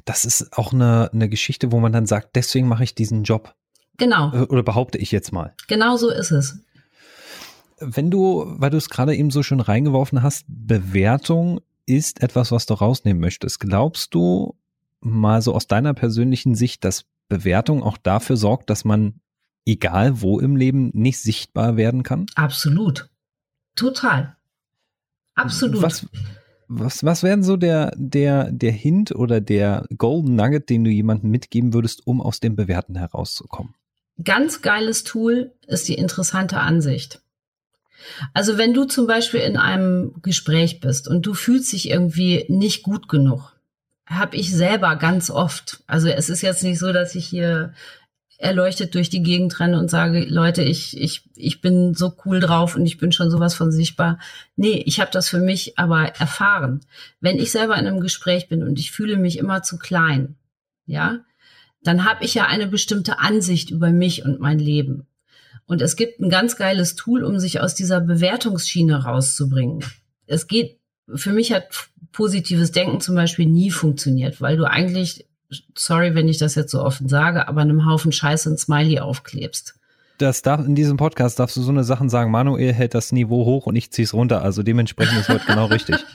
[0.04, 3.54] Das ist auch eine, eine Geschichte, wo man dann sagt, deswegen mache ich diesen Job.
[3.96, 4.32] Genau.
[4.34, 5.54] Äh, oder behaupte ich jetzt mal.
[5.68, 6.58] Genau so ist es
[7.80, 12.66] wenn du, weil du es gerade eben so schön reingeworfen hast, Bewertung ist etwas, was
[12.66, 13.60] du rausnehmen möchtest.
[13.60, 14.56] Glaubst du
[15.00, 19.20] mal so aus deiner persönlichen Sicht, dass Bewertung auch dafür sorgt, dass man
[19.64, 22.26] egal wo im Leben nicht sichtbar werden kann?
[22.34, 23.08] Absolut.
[23.74, 24.36] Total.
[25.34, 25.82] Absolut.
[25.82, 26.06] Was,
[26.66, 31.30] was, was wären so der, der, der Hint oder der Golden Nugget, den du jemandem
[31.30, 33.74] mitgeben würdest, um aus dem Bewerten herauszukommen?
[34.22, 37.22] Ganz geiles Tool ist die interessante Ansicht.
[38.34, 42.82] Also wenn du zum Beispiel in einem Gespräch bist und du fühlst dich irgendwie nicht
[42.82, 43.54] gut genug,
[44.06, 45.82] habe ich selber ganz oft.
[45.86, 47.74] Also es ist jetzt nicht so, dass ich hier
[48.38, 52.76] erleuchtet durch die Gegend renne und sage, Leute, ich, ich, ich bin so cool drauf
[52.76, 54.18] und ich bin schon sowas von sichtbar.
[54.54, 56.80] Nee, ich habe das für mich aber erfahren.
[57.20, 60.36] Wenn ich selber in einem Gespräch bin und ich fühle mich immer zu klein,
[60.86, 61.18] ja,
[61.82, 65.06] dann habe ich ja eine bestimmte Ansicht über mich und mein Leben.
[65.68, 69.84] Und es gibt ein ganz geiles Tool, um sich aus dieser Bewertungsschiene rauszubringen.
[70.26, 70.80] Es geht,
[71.14, 75.26] für mich hat positives Denken zum Beispiel nie funktioniert, weil du eigentlich,
[75.74, 79.74] sorry, wenn ich das jetzt so offen sage, aber einem Haufen Scheiße ein Smiley aufklebst.
[80.16, 83.44] Das darf, in diesem Podcast darfst du so eine Sachen sagen, Manuel hält das Niveau
[83.44, 84.42] hoch und ich zieh's runter.
[84.42, 85.96] Also dementsprechend ist heute genau richtig.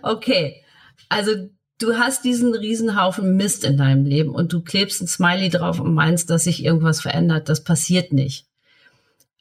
[0.00, 0.62] Okay.
[1.10, 1.32] Also
[1.78, 5.92] du hast diesen Riesenhaufen Mist in deinem Leben und du klebst ein Smiley drauf und
[5.92, 7.50] meinst, dass sich irgendwas verändert.
[7.50, 8.46] Das passiert nicht.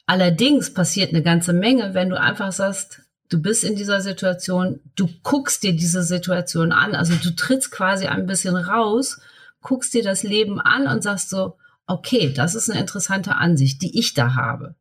[0.05, 5.09] Allerdings passiert eine ganze Menge, wenn du einfach sagst, du bist in dieser Situation, du
[5.23, 9.19] guckst dir diese Situation an, also du trittst quasi ein bisschen raus,
[9.61, 13.97] guckst dir das Leben an und sagst so, okay, das ist eine interessante Ansicht, die
[13.97, 14.75] ich da habe.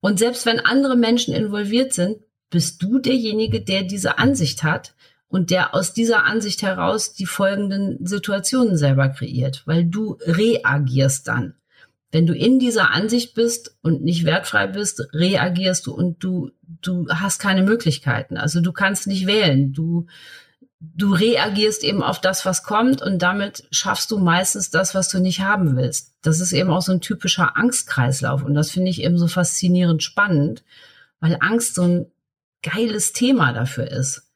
[0.00, 2.18] Und selbst wenn andere Menschen involviert sind,
[2.50, 4.94] bist du derjenige, der diese Ansicht hat
[5.28, 11.54] und der aus dieser Ansicht heraus die folgenden Situationen selber kreiert, weil du reagierst dann.
[12.10, 17.06] Wenn du in dieser Ansicht bist und nicht wertfrei bist, reagierst du und du, du
[17.08, 18.36] hast keine Möglichkeiten.
[18.38, 19.72] Also du kannst nicht wählen.
[19.74, 20.06] Du,
[20.80, 25.18] du reagierst eben auf das, was kommt und damit schaffst du meistens das, was du
[25.18, 26.14] nicht haben willst.
[26.22, 30.02] Das ist eben auch so ein typischer Angstkreislauf und das finde ich eben so faszinierend
[30.02, 30.64] spannend,
[31.20, 32.06] weil Angst so ein
[32.62, 34.27] geiles Thema dafür ist.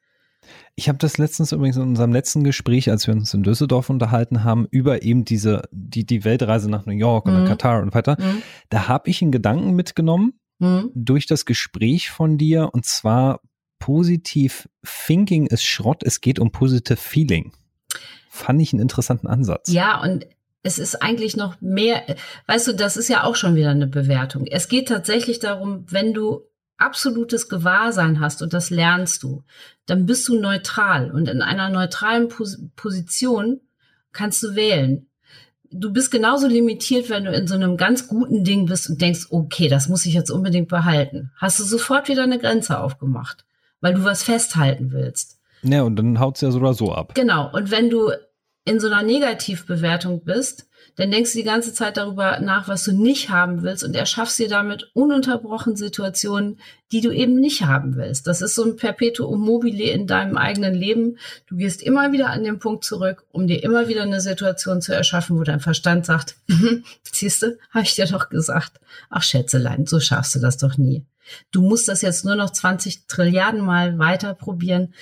[0.75, 4.43] Ich habe das letztens übrigens in unserem letzten Gespräch, als wir uns in Düsseldorf unterhalten
[4.43, 7.47] haben, über eben diese, die, die Weltreise nach New York und mhm.
[7.47, 8.17] Katar und weiter.
[8.19, 8.41] Mhm.
[8.69, 10.89] Da habe ich einen Gedanken mitgenommen mhm.
[10.95, 13.41] durch das Gespräch von dir und zwar
[13.77, 17.51] positiv Thinking ist Schrott, es geht um positive Feeling.
[18.29, 19.71] Fand ich einen interessanten Ansatz.
[19.71, 20.25] Ja, und
[20.63, 22.01] es ist eigentlich noch mehr,
[22.47, 24.47] weißt du, das ist ja auch schon wieder eine Bewertung.
[24.47, 26.41] Es geht tatsächlich darum, wenn du
[26.77, 29.43] absolutes Gewahrsein hast und das lernst du,
[29.85, 33.61] dann bist du neutral und in einer neutralen Pos Position
[34.11, 35.07] kannst du wählen.
[35.71, 39.27] Du bist genauso limitiert, wenn du in so einem ganz guten Ding bist und denkst,
[39.31, 41.31] okay, das muss ich jetzt unbedingt behalten.
[41.37, 43.45] Hast du sofort wieder eine Grenze aufgemacht,
[43.81, 45.39] weil du was festhalten willst.
[45.63, 47.15] Ja, und dann haut's ja so oder so ab.
[47.15, 47.51] Genau.
[47.51, 48.11] Und wenn du
[48.65, 52.91] in so einer Negativbewertung bist, dann denkst du die ganze Zeit darüber nach, was du
[52.91, 56.59] nicht haben willst und erschaffst dir damit ununterbrochen Situationen,
[56.91, 58.27] die du eben nicht haben willst.
[58.27, 61.17] Das ist so ein Perpetuum mobile in deinem eigenen Leben.
[61.47, 64.93] Du gehst immer wieder an den Punkt zurück, um dir immer wieder eine Situation zu
[64.93, 66.35] erschaffen, wo dein Verstand sagt,
[67.11, 68.79] siehst du, habe ich dir doch gesagt.
[69.09, 71.05] Ach Schätzelein, so schaffst du das doch nie.
[71.51, 74.93] Du musst das jetzt nur noch 20 Trilliarden Mal weiter probieren,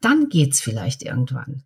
[0.00, 1.62] dann geht's vielleicht irgendwann.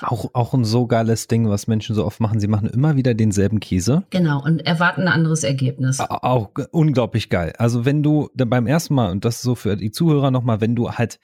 [0.00, 2.40] Auch, auch ein so geiles Ding, was Menschen so oft machen.
[2.40, 4.02] Sie machen immer wieder denselben Käse.
[4.10, 6.00] Genau, und erwarten ein anderes Ergebnis.
[6.00, 7.52] Auch unglaublich geil.
[7.58, 10.74] Also wenn du beim ersten Mal, und das ist so für die Zuhörer nochmal, wenn
[10.74, 11.20] du halt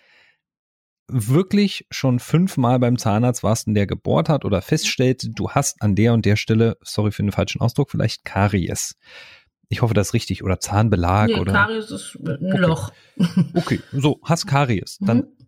[1.08, 5.96] wirklich schon fünfmal beim Zahnarzt warst und der gebohrt hat oder feststellt, du hast an
[5.96, 8.96] der und der Stelle, sorry für den falschen Ausdruck, vielleicht Karies.
[9.68, 10.44] Ich hoffe, das ist richtig.
[10.44, 11.52] Oder Zahnbelag nee, oder.
[11.52, 12.58] Karies ist ein okay.
[12.58, 12.92] Loch.
[13.54, 14.98] Okay, so, hast Karies.
[15.00, 15.46] Dann mhm.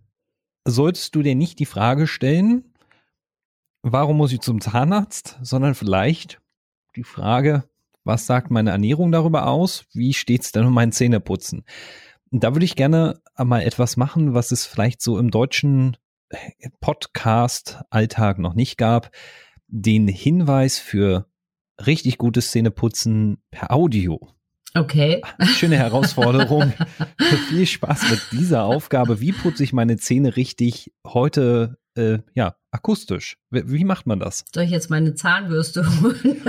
[0.65, 2.72] solltest du dir nicht die Frage stellen,
[3.83, 6.41] warum muss ich zum Zahnarzt, sondern vielleicht
[6.97, 7.65] die Frage,
[8.05, 9.85] was sagt meine Ernährung darüber aus?
[9.93, 11.65] Wie steht's denn um mein Zähneputzen?
[12.31, 15.97] Und da würde ich gerne mal etwas machen, was es vielleicht so im deutschen
[16.81, 19.11] Podcast-Alltag noch nicht gab.
[19.69, 21.27] Den Hinweis für
[21.87, 24.29] richtig gutes Zähneputzen per Audio.
[24.75, 25.23] Okay.
[25.57, 26.73] Schöne Herausforderung.
[27.49, 29.21] Viel Spaß mit dieser Aufgabe.
[29.21, 33.37] Wie putze ich meine Zähne richtig heute äh, ja, akustisch.
[33.51, 34.45] Wie, wie, macht man das?
[34.53, 36.41] Soll ich jetzt meine Zahnbürste holen?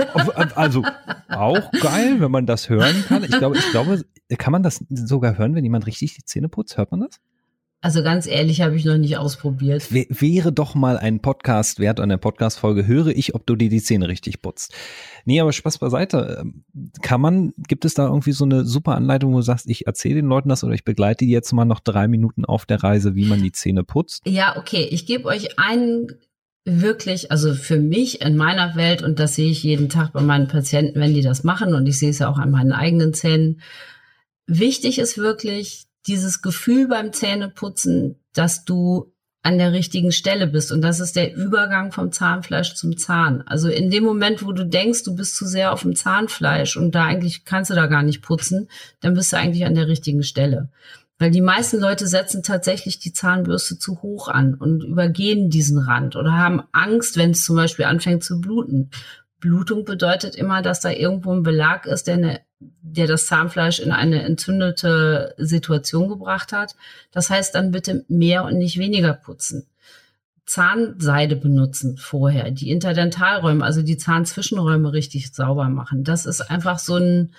[0.54, 0.84] also
[1.28, 3.24] auch geil, wenn man das hören kann.
[3.24, 4.04] Ich glaube, ich glaube,
[4.38, 6.76] kann man das sogar hören, wenn jemand richtig die Zähne putzt?
[6.76, 7.20] Hört man das?
[7.84, 9.92] Also ganz ehrlich, habe ich noch nicht ausprobiert.
[9.92, 13.68] W wäre doch mal ein Podcast wert, an der Podcast-Folge höre ich, ob du dir
[13.68, 14.72] die Zähne richtig putzt.
[15.26, 16.38] Nee, aber Spaß beiseite.
[16.40, 16.64] Ähm,
[17.02, 20.14] kann man, gibt es da irgendwie so eine super Anleitung, wo du sagst, ich erzähle
[20.14, 23.16] den Leuten das oder ich begleite die jetzt mal noch drei Minuten auf der Reise,
[23.16, 24.22] wie man die Zähne putzt?
[24.24, 24.88] Ja, okay.
[24.90, 26.06] Ich gebe euch einen
[26.64, 30.48] wirklich, also für mich in meiner Welt, und das sehe ich jeden Tag bei meinen
[30.48, 33.60] Patienten, wenn die das machen, und ich sehe es ja auch an meinen eigenen Zähnen.
[34.46, 39.12] Wichtig ist wirklich, dieses Gefühl beim Zähneputzen, dass du
[39.44, 40.72] an der richtigen Stelle bist.
[40.72, 43.42] Und das ist der Übergang vom Zahnfleisch zum Zahn.
[43.46, 46.94] Also in dem Moment, wo du denkst, du bist zu sehr auf dem Zahnfleisch und
[46.94, 48.68] da eigentlich kannst du da gar nicht putzen,
[49.00, 50.70] dann bist du eigentlich an der richtigen Stelle.
[51.18, 56.16] Weil die meisten Leute setzen tatsächlich die Zahnbürste zu hoch an und übergehen diesen Rand
[56.16, 58.90] oder haben Angst, wenn es zum Beispiel anfängt zu bluten.
[59.40, 62.40] Blutung bedeutet immer, dass da irgendwo ein Belag ist, der, eine,
[62.82, 66.76] der das Zahnfleisch in eine entzündete Situation gebracht hat.
[67.10, 69.66] Das heißt dann bitte mehr und nicht weniger putzen.
[70.46, 76.04] Zahnseide benutzen vorher, die Interdentalräume, also die Zahnzwischenräume richtig sauber machen.
[76.04, 77.32] Das ist einfach so ein,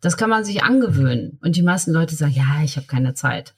[0.00, 1.38] das kann man sich angewöhnen.
[1.42, 3.54] Und die meisten Leute sagen, ja, ich habe keine Zeit.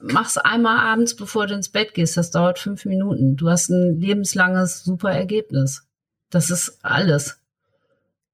[0.00, 2.16] Mach's einmal abends, bevor du ins Bett gehst.
[2.16, 3.36] Das dauert fünf Minuten.
[3.36, 5.86] Du hast ein lebenslanges, super Ergebnis.
[6.30, 7.38] Das ist alles.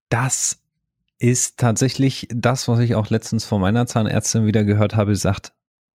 [0.08, 0.59] Das
[1.20, 5.52] ist tatsächlich das, was ich auch letztens von meiner Zahnärztin wieder gehört habe, sagt,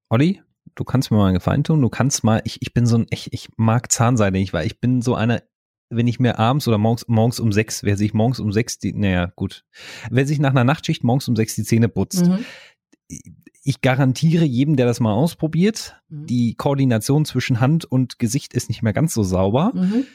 [0.09, 0.41] Olli,
[0.75, 3.07] du kannst mir mal einen Gefallen tun, du kannst mal, ich, ich bin so ein,
[3.09, 5.41] ich, ich mag Zahnseide nicht, weil ich bin so einer,
[5.89, 8.93] wenn ich mir abends oder morgens, morgens um sechs, wer sich morgens um sechs, die,
[8.93, 9.65] naja, gut,
[10.11, 12.45] wer sich nach einer Nachtschicht morgens um sechs die Zähne putzt, mhm.
[13.63, 16.27] ich garantiere jedem, der das mal ausprobiert, mhm.
[16.27, 19.71] die Koordination zwischen Hand und Gesicht ist nicht mehr ganz so sauber.
[19.73, 20.05] Mhm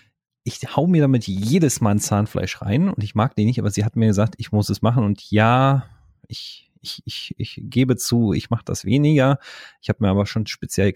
[0.45, 3.71] ich hau mir damit jedes Mal ein Zahnfleisch rein und ich mag den nicht, aber
[3.71, 5.87] sie hat mir gesagt, ich muss es machen und ja,
[6.29, 9.39] ich, ich, ich, ich gebe zu, ich mache das weniger.
[9.83, 10.93] Ich habe mir aber schon speziell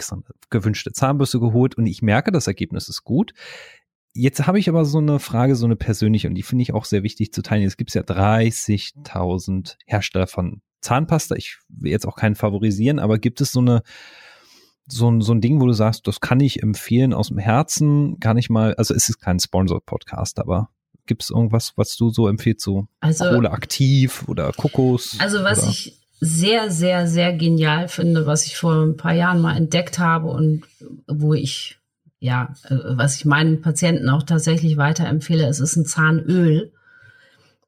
[0.50, 3.34] gewünschte Zahnbürste geholt und ich merke, das Ergebnis ist gut.
[4.14, 6.84] Jetzt habe ich aber so eine Frage, so eine persönliche und die finde ich auch
[6.84, 7.64] sehr wichtig zu teilen.
[7.64, 11.34] Es gibt ja 30.000 Hersteller von Zahnpasta.
[11.34, 13.82] Ich will jetzt auch keinen favorisieren, aber gibt es so eine
[14.86, 18.18] so ein, so ein Ding, wo du sagst, das kann ich empfehlen aus dem Herzen,
[18.20, 20.68] gar nicht mal, also es ist kein Sponsor-Podcast, aber
[21.06, 25.16] gibt es irgendwas, was du so empfiehlst, so also, Kohle aktiv oder Kokos?
[25.18, 25.70] Also was oder?
[25.70, 30.28] ich sehr, sehr, sehr genial finde, was ich vor ein paar Jahren mal entdeckt habe
[30.28, 30.62] und
[31.06, 31.78] wo ich,
[32.18, 36.72] ja, äh, was ich meinen Patienten auch tatsächlich weiterempfehle, es ist ein Zahnöl.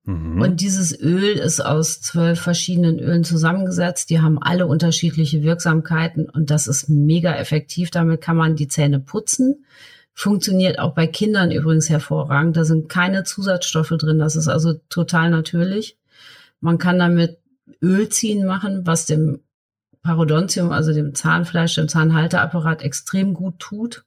[0.06, 0.40] Mhm.
[0.40, 4.08] Und dieses Öl ist aus zwölf verschiedenen Ölen zusammengesetzt.
[4.08, 7.90] Die haben alle unterschiedliche Wirksamkeiten und das ist mega effektiv.
[7.90, 9.64] Damit kann man die Zähne putzen.
[10.14, 12.56] Funktioniert auch bei Kindern übrigens hervorragend.
[12.56, 14.20] Da sind keine Zusatzstoffe drin.
[14.20, 15.98] Das ist also total natürlich.
[16.60, 17.38] Man kann damit
[17.82, 19.40] Ölziehen machen, was dem
[20.02, 24.04] Parodontium, also dem Zahnfleisch, dem Zahnhalteapparat extrem gut tut.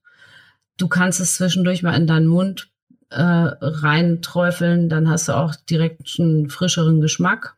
[0.78, 2.70] Du kannst es zwischendurch mal in deinen Mund
[3.10, 7.56] äh, reinträufeln, dann hast du auch direkt einen frischeren Geschmack.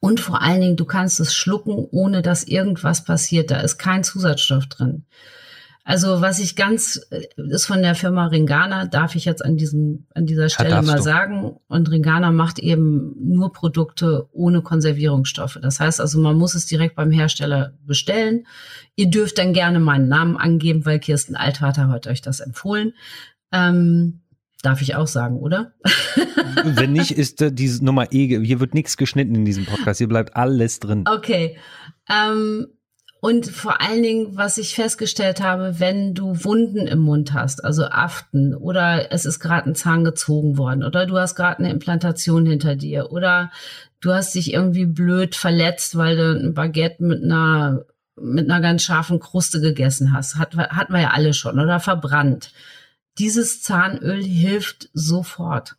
[0.00, 3.50] Und vor allen Dingen, du kannst es schlucken, ohne dass irgendwas passiert.
[3.50, 5.04] Da ist kein Zusatzstoff drin.
[5.84, 10.06] Also was ich ganz äh, ist von der Firma Ringana, darf ich jetzt an diesem
[10.14, 11.02] an dieser Stelle ja, mal du.
[11.02, 11.56] sagen.
[11.66, 15.58] Und Ringana macht eben nur Produkte ohne Konservierungsstoffe.
[15.60, 18.46] Das heißt also, man muss es direkt beim Hersteller bestellen.
[18.94, 22.94] Ihr dürft dann gerne meinen Namen angeben, weil Kirsten Altvater hat euch das empfohlen.
[23.50, 24.21] Ähm,
[24.62, 25.74] Darf ich auch sagen, oder?
[26.64, 30.08] Wenn nicht, ist äh, diese Nummer eh, hier wird nichts geschnitten in diesem Podcast, hier
[30.08, 31.04] bleibt alles drin.
[31.06, 31.58] Okay.
[32.08, 32.68] Ähm,
[33.20, 37.84] und vor allen Dingen, was ich festgestellt habe, wenn du Wunden im Mund hast, also
[37.84, 42.46] Aften oder es ist gerade ein Zahn gezogen worden oder du hast gerade eine Implantation
[42.46, 43.52] hinter dir oder
[44.00, 47.84] du hast dich irgendwie blöd verletzt, weil du ein Baguette mit einer
[48.20, 50.36] mit einer ganz scharfen Kruste gegessen hast.
[50.36, 52.52] Hat, hatten wir ja alle schon oder verbrannt.
[53.18, 55.76] Dieses Zahnöl hilft sofort.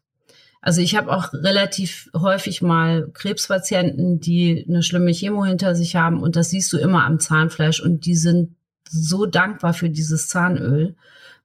[0.61, 6.23] Also ich habe auch relativ häufig mal Krebspatienten, die eine schlimme Chemo hinter sich haben
[6.23, 8.55] und das siehst du immer am Zahnfleisch und die sind
[8.89, 10.95] so dankbar für dieses Zahnöl,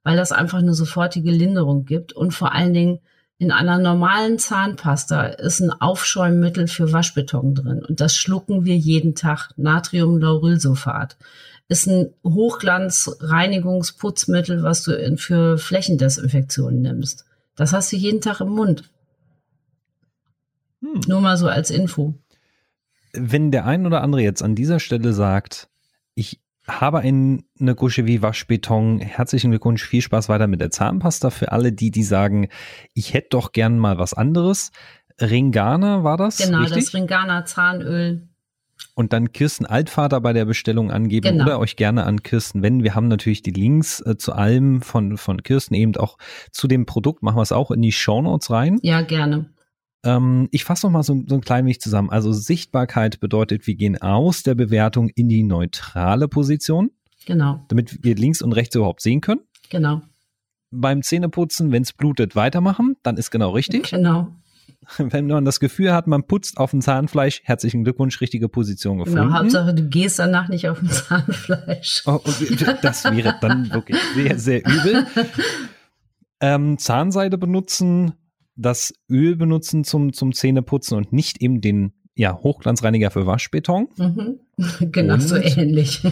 [0.05, 3.01] weil das einfach eine sofortige Linderung gibt und vor allen Dingen
[3.39, 9.17] in einer normalen Zahnpasta ist ein Aufschäummittel für Waschbeton drin und das schlucken wir jeden
[9.17, 9.51] Tag.
[9.57, 11.17] Natriumlaurylsulfat
[11.69, 17.27] ist ein Hochglanzreinigungsputzmittel, was du für Flächendesinfektionen nimmst.
[17.57, 18.91] Das hast du jeden Tag im Mund.
[20.81, 21.01] Hm.
[21.07, 22.15] Nur mal so als Info.
[23.13, 25.69] Wenn der ein oder andere jetzt an dieser Stelle sagt,
[26.15, 31.31] ich habe eine Gusche wie Waschbeton, herzlichen Glückwunsch, viel Spaß weiter mit der Zahnpasta.
[31.31, 32.49] Für alle die, die sagen,
[32.95, 34.71] ich hätte doch gern mal was anderes.
[35.21, 36.39] Ringana war das?
[36.39, 36.85] Genau, richtig?
[36.85, 38.29] das Ringana Zahnöl.
[38.99, 41.45] Und dann Kirsten Altvater bei der Bestellung angeben genau.
[41.45, 42.83] oder euch gerne an Kirsten wenden.
[42.83, 46.19] Wir haben natürlich die Links äh, zu allem von, von Kirsten eben auch
[46.51, 47.23] zu dem Produkt.
[47.23, 48.81] Machen wir es auch in die Show Notes rein.
[48.83, 49.51] Ja, gerne.
[50.03, 52.11] Ähm, ich fasse noch mal so, so ein klein wenig zusammen.
[52.11, 56.91] Also Sichtbarkeit bedeutet, wir gehen aus der Bewertung in die neutrale Position.
[57.25, 57.65] Genau.
[57.69, 59.43] Damit wir links und rechts überhaupt sehen können.
[59.71, 60.03] Genau.
[60.73, 63.91] Beim Zähneputzen, wenn es blutet, weitermachen, dann ist genau richtig.
[63.91, 64.33] Genau.
[64.99, 69.05] Wenn man das Gefühl hat, man putzt auf dem Zahnfleisch, herzlichen Glückwunsch, richtige Position genau,
[69.05, 69.27] gefunden.
[69.27, 72.03] Genau, Hauptsache du gehst danach nicht auf dem Zahnfleisch.
[72.07, 72.21] Oh,
[72.83, 75.07] das wäre dann wirklich sehr, sehr übel.
[76.41, 78.13] Ähm, Zahnseide benutzen,
[78.55, 83.89] das Öl benutzen zum, zum Zähneputzen und nicht eben den ja, Hochglanzreiniger für Waschbeton.
[83.97, 84.41] Mhm.
[84.91, 86.03] Genau und, so ähnlich.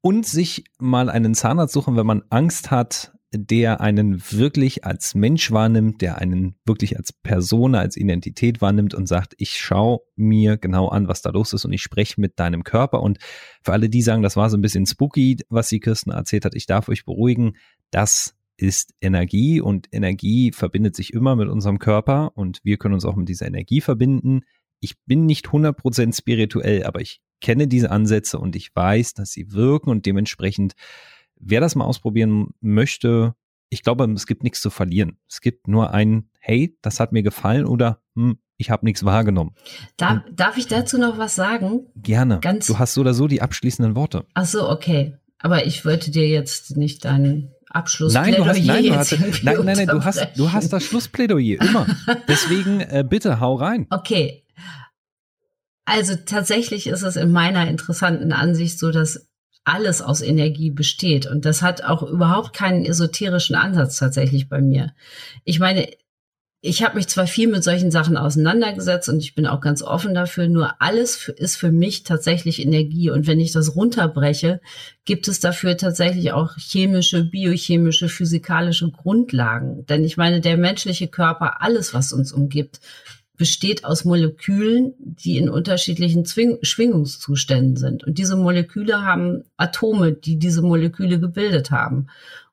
[0.00, 5.50] und sich mal einen Zahnarzt suchen, wenn man Angst hat, der einen wirklich als Mensch
[5.50, 10.88] wahrnimmt, der einen wirklich als Person, als Identität wahrnimmt und sagt, ich schaue mir genau
[10.88, 13.02] an, was da los ist und ich spreche mit deinem Körper.
[13.02, 13.18] Und
[13.62, 16.54] für alle, die sagen, das war so ein bisschen spooky, was die Kirsten erzählt hat,
[16.54, 17.56] ich darf euch beruhigen,
[17.90, 23.04] das ist Energie und Energie verbindet sich immer mit unserem Körper und wir können uns
[23.04, 24.40] auch mit dieser Energie verbinden.
[24.80, 29.52] Ich bin nicht 100% spirituell, aber ich kenne diese Ansätze und ich weiß, dass sie
[29.52, 30.74] wirken und dementsprechend,
[31.40, 33.34] wer das mal ausprobieren möchte,
[33.70, 35.18] ich glaube, es gibt nichts zu verlieren.
[35.28, 39.54] Es gibt nur ein, hey, das hat mir gefallen oder hm, ich habe nichts wahrgenommen.
[39.96, 41.86] Darf, darf ich dazu noch was sagen?
[41.94, 42.40] Gerne.
[42.40, 44.26] Ganz du hast so oder so die abschließenden Worte.
[44.34, 45.16] Ach so, okay.
[45.38, 48.14] Aber ich wollte dir jetzt nicht deinen Abschluss.
[48.14, 51.60] Nein, du hast, nein, du hast, nein, nein, nein, du hast, du hast das Schlussplädoyer
[51.60, 51.86] immer.
[52.28, 53.86] Deswegen äh, bitte hau rein.
[53.90, 54.44] Okay.
[55.84, 59.27] Also tatsächlich ist es in meiner interessanten Ansicht so, dass
[59.68, 64.94] alles aus Energie besteht und das hat auch überhaupt keinen esoterischen Ansatz tatsächlich bei mir.
[65.44, 65.88] Ich meine,
[66.60, 70.12] ich habe mich zwar viel mit solchen Sachen auseinandergesetzt und ich bin auch ganz offen
[70.12, 73.10] dafür, nur alles ist für mich tatsächlich Energie.
[73.10, 74.60] Und wenn ich das runterbreche,
[75.04, 79.86] gibt es dafür tatsächlich auch chemische, biochemische, physikalische Grundlagen.
[79.86, 82.80] Denn ich meine, der menschliche Körper, alles, was uns umgibt,
[83.38, 88.04] besteht aus Molekülen, die in unterschiedlichen Zwing Schwingungszuständen sind.
[88.04, 92.08] Und diese Moleküle haben Atome, die diese Moleküle gebildet haben.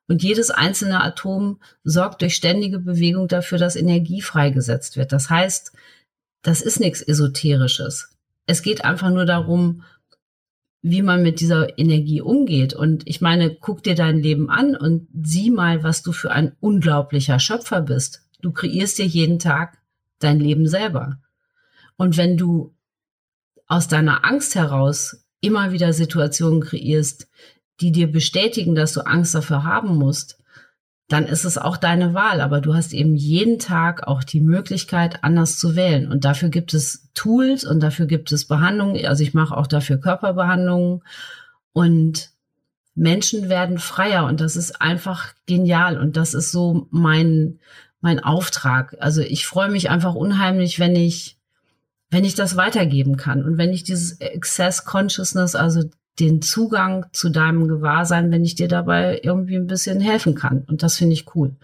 [0.08, 5.12] Und jedes einzelne Atom sorgt durch ständige Bewegung dafür, dass Energie freigesetzt wird.
[5.12, 5.72] Das heißt,
[6.42, 8.16] das ist nichts Esoterisches.
[8.46, 9.82] Es geht einfach nur darum,
[10.82, 12.72] wie man mit dieser Energie umgeht.
[12.74, 16.52] Und ich meine, guck dir dein Leben an und sieh mal, was du für ein
[16.60, 18.22] unglaublicher Schöpfer bist.
[18.40, 19.78] Du kreierst dir jeden Tag
[20.18, 21.18] dein Leben selber.
[21.96, 22.74] Und wenn du
[23.66, 27.28] aus deiner Angst heraus immer wieder Situationen kreierst,
[27.80, 30.38] die dir bestätigen, dass du Angst dafür haben musst,
[31.08, 32.40] dann ist es auch deine Wahl.
[32.40, 36.10] Aber du hast eben jeden Tag auch die Möglichkeit, anders zu wählen.
[36.10, 39.04] Und dafür gibt es Tools und dafür gibt es Behandlungen.
[39.06, 41.02] Also ich mache auch dafür Körperbehandlungen
[41.72, 42.30] und
[42.96, 47.60] Menschen werden freier und das ist einfach genial und das ist so mein
[48.06, 48.96] mein Auftrag.
[49.00, 51.38] Also ich freue mich einfach unheimlich, wenn ich
[52.08, 55.82] wenn ich das weitergeben kann und wenn ich dieses Access Consciousness, also
[56.20, 60.62] den Zugang zu deinem Gewahrsein, wenn ich dir dabei irgendwie ein bisschen helfen kann.
[60.68, 61.56] Und das finde ich cool.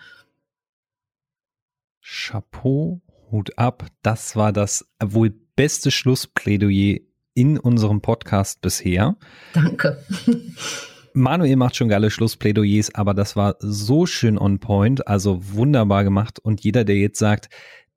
[2.03, 3.87] Chapeau, Hut ab.
[4.03, 6.99] Das war das wohl beste Schlussplädoyer
[7.35, 9.15] in unserem Podcast bisher.
[9.53, 10.05] Danke.
[11.15, 16.39] Manuel macht schon geile Schlussplädoyers, aber das war so schön on point, also wunderbar gemacht.
[16.39, 17.49] Und jeder, der jetzt sagt,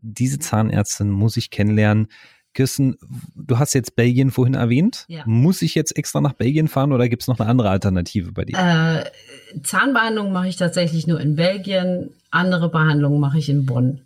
[0.01, 2.07] diese Zahnärztin muss ich kennenlernen,
[2.55, 2.95] Kirsten,
[3.35, 5.05] du hast jetzt Belgien vorhin erwähnt.
[5.09, 5.23] Ja.
[5.25, 8.45] Muss ich jetzt extra nach Belgien fahren oder gibt es noch eine andere Alternative bei
[8.45, 8.57] dir?
[8.57, 12.11] Äh, Zahnbehandlung mache ich tatsächlich nur in Belgien.
[12.31, 14.01] Andere Behandlungen mache ich in Bonn.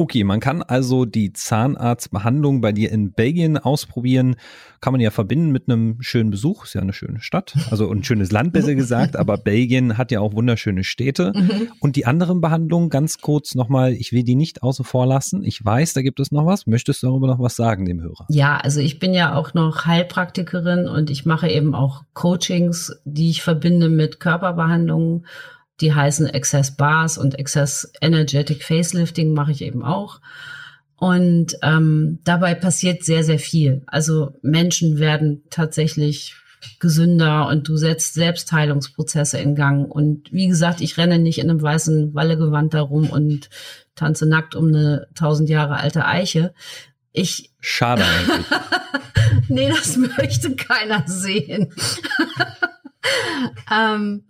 [0.00, 4.36] Okay, man kann also die Zahnarztbehandlung bei dir in Belgien ausprobieren.
[4.80, 6.64] Kann man ja verbinden mit einem schönen Besuch.
[6.64, 7.54] Ist ja eine schöne Stadt.
[7.70, 9.14] Also ein schönes Land, besser gesagt.
[9.14, 11.34] Aber Belgien hat ja auch wunderschöne Städte.
[11.36, 11.68] Mhm.
[11.80, 15.44] Und die anderen Behandlungen, ganz kurz nochmal, ich will die nicht außen vor lassen.
[15.44, 16.66] Ich weiß, da gibt es noch was.
[16.66, 18.24] Möchtest du darüber noch was sagen, dem Hörer?
[18.30, 23.28] Ja, also ich bin ja auch noch Heilpraktikerin und ich mache eben auch Coachings, die
[23.28, 25.26] ich verbinde mit Körperbehandlungen
[25.80, 30.20] die heißen Excess Bars und Excess Energetic Facelifting mache ich eben auch.
[30.96, 33.82] Und ähm, dabei passiert sehr, sehr viel.
[33.86, 36.34] Also Menschen werden tatsächlich
[36.78, 39.90] gesünder und du setzt Selbstheilungsprozesse in Gang.
[39.90, 43.48] Und wie gesagt, ich renne nicht in einem weißen Wallegewand darum und
[43.94, 46.52] tanze nackt um eine tausend Jahre alte Eiche.
[47.12, 47.50] Ich.
[47.60, 48.46] Schade eigentlich.
[49.48, 51.72] nee, das möchte keiner sehen.
[53.74, 54.24] ähm,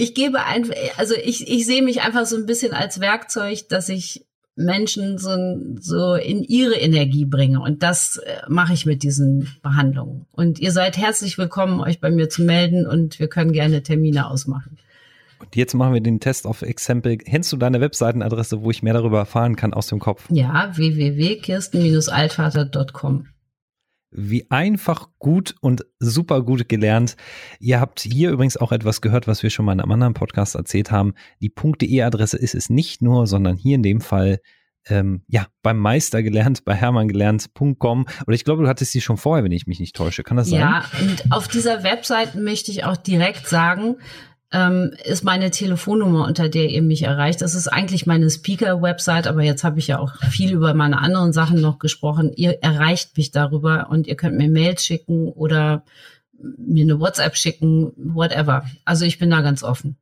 [0.00, 3.90] ich gebe einfach, also ich, ich sehe mich einfach so ein bisschen als Werkzeug, dass
[3.90, 4.24] ich
[4.56, 5.36] Menschen so,
[5.78, 7.60] so in ihre Energie bringe.
[7.60, 10.24] Und das äh, mache ich mit diesen Behandlungen.
[10.32, 14.28] Und ihr seid herzlich willkommen, euch bei mir zu melden und wir können gerne Termine
[14.28, 14.78] ausmachen.
[15.38, 17.18] Und jetzt machen wir den Test auf Exempel.
[17.18, 20.24] Kennst du deine Webseitenadresse, wo ich mehr darüber erfahren kann aus dem Kopf?
[20.30, 23.26] Ja, www.kirsten-altvater.com
[24.10, 27.16] wie einfach gut und super gut gelernt.
[27.60, 30.54] Ihr habt hier übrigens auch etwas gehört, was wir schon mal in einem anderen Podcast
[30.54, 31.14] erzählt haben.
[31.40, 34.40] Die .de-Adresse ist es nicht nur, sondern hier in dem Fall
[34.86, 38.06] ähm, ja, beim Meister gelernt, bei Hermann gelernt.com.
[38.26, 40.22] Oder ich glaube, du hattest sie schon vorher, wenn ich mich nicht täusche.
[40.22, 40.60] Kann das sein?
[40.60, 43.96] Ja, und auf dieser Website möchte ich auch direkt sagen,
[44.52, 47.40] ähm, ist meine Telefonnummer, unter der ihr mich erreicht.
[47.40, 51.32] Das ist eigentlich meine Speaker-Website, aber jetzt habe ich ja auch viel über meine anderen
[51.32, 52.32] Sachen noch gesprochen.
[52.34, 55.84] Ihr erreicht mich darüber und ihr könnt mir Mails schicken oder
[56.42, 58.64] mir eine WhatsApp schicken, whatever.
[58.84, 59.96] Also ich bin da ganz offen.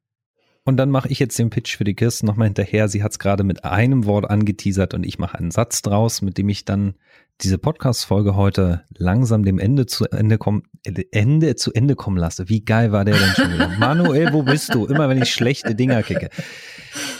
[0.68, 2.88] Und dann mache ich jetzt den Pitch für die Kirsten nochmal hinterher.
[2.88, 6.36] Sie hat es gerade mit einem Wort angeteasert und ich mache einen Satz draus, mit
[6.36, 6.96] dem ich dann
[7.40, 12.50] diese Podcast-Folge heute langsam dem Ende zu Ende kommen, Ende zu Ende kommen lasse.
[12.50, 13.68] Wie geil war der denn schon wieder?
[13.78, 14.84] Manuel, wo bist du?
[14.84, 16.28] Immer wenn ich schlechte Dinger kicke.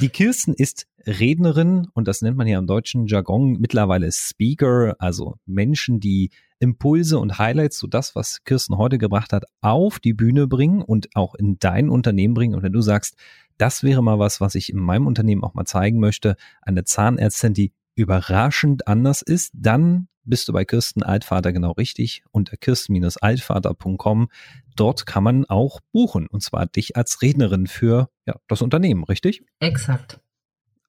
[0.00, 5.36] Die Kirsten ist Rednerin und das nennt man ja im deutschen Jargon mittlerweile Speaker, also
[5.46, 10.46] Menschen, die Impulse und Highlights, so das, was Kirsten heute gebracht hat, auf die Bühne
[10.46, 12.54] bringen und auch in dein Unternehmen bringen.
[12.54, 13.16] Und wenn du sagst,
[13.58, 17.54] das wäre mal was, was ich in meinem Unternehmen auch mal zeigen möchte, eine Zahnärztin,
[17.54, 24.28] die überraschend anders ist, dann bist du bei Kirsten Altvater genau richtig unter kirsten-altvater.com.
[24.76, 29.42] Dort kann man auch buchen und zwar dich als Rednerin für ja, das Unternehmen, richtig?
[29.58, 30.20] Exakt.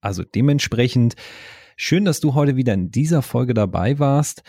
[0.02, 1.16] Also dementsprechend
[1.76, 4.44] schön, dass du heute wieder in dieser Folge dabei warst.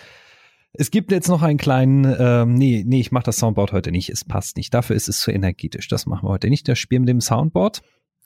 [0.72, 4.08] Es gibt jetzt noch einen kleinen, ähm, nee, nee, ich mache das Soundboard heute nicht,
[4.08, 4.72] es passt nicht.
[4.72, 5.88] Dafür ist es zu energetisch.
[5.88, 7.82] Das machen wir heute nicht, das Spiel mit dem Soundboard.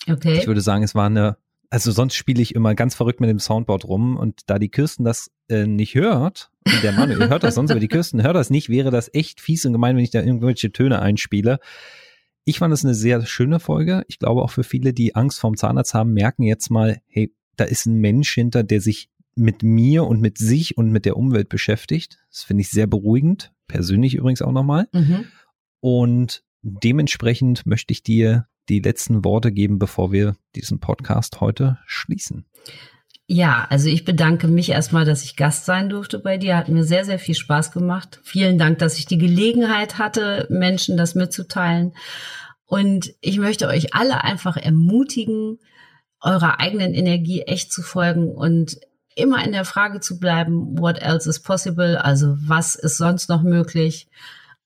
[0.08, 0.38] Okay.
[0.38, 1.38] Ich würde sagen, es war eine,
[1.70, 5.04] also sonst spiele ich immer ganz verrückt mit dem Soundboard rum und da die Kirsten
[5.04, 8.50] das äh, nicht hört, und der Mann hört das sonst, aber die Kirsten hört das
[8.50, 11.58] nicht, wäre das echt fies und gemein, wenn ich da irgendwelche Töne einspiele.
[12.44, 14.04] Ich fand es eine sehr schöne Folge.
[14.08, 17.64] Ich glaube auch für viele, die Angst vorm Zahnarzt haben, merken jetzt mal, hey, da
[17.64, 21.48] ist ein Mensch hinter, der sich mit mir und mit sich und mit der Umwelt
[21.48, 22.18] beschäftigt.
[22.30, 24.88] Das finde ich sehr beruhigend, persönlich übrigens auch nochmal.
[24.92, 25.26] Mhm.
[25.80, 32.46] Und dementsprechend möchte ich dir die letzten Worte geben, bevor wir diesen Podcast heute schließen.
[33.26, 36.56] Ja, also ich bedanke mich erstmal, dass ich Gast sein durfte bei dir.
[36.56, 38.20] Hat mir sehr, sehr viel Spaß gemacht.
[38.22, 41.92] Vielen Dank, dass ich die Gelegenheit hatte, Menschen das mitzuteilen.
[42.66, 45.58] Und ich möchte euch alle einfach ermutigen,
[46.20, 48.78] eurer eigenen Energie echt zu folgen und
[49.14, 52.02] immer in der Frage zu bleiben, what else is possible?
[52.02, 54.08] Also was ist sonst noch möglich?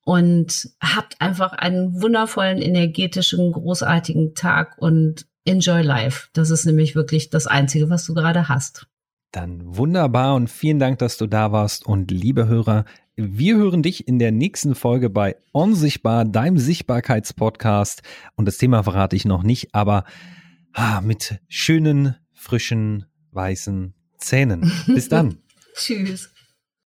[0.09, 6.29] und habt einfach einen wundervollen, energetischen, großartigen Tag und enjoy life.
[6.33, 8.87] Das ist nämlich wirklich das Einzige, was du gerade hast.
[9.33, 11.85] Dann wunderbar und vielen Dank, dass du da warst.
[11.85, 12.87] Und liebe Hörer,
[13.17, 18.01] wir hören dich in der nächsten Folge bei Unsichtbar, deinem Sichtbarkeitspodcast.
[18.35, 20.05] Und das Thema verrate ich noch nicht, aber
[20.73, 24.71] ah, mit schönen, frischen, weißen Zähnen.
[24.87, 25.39] Bis dann.
[25.75, 26.31] Tschüss.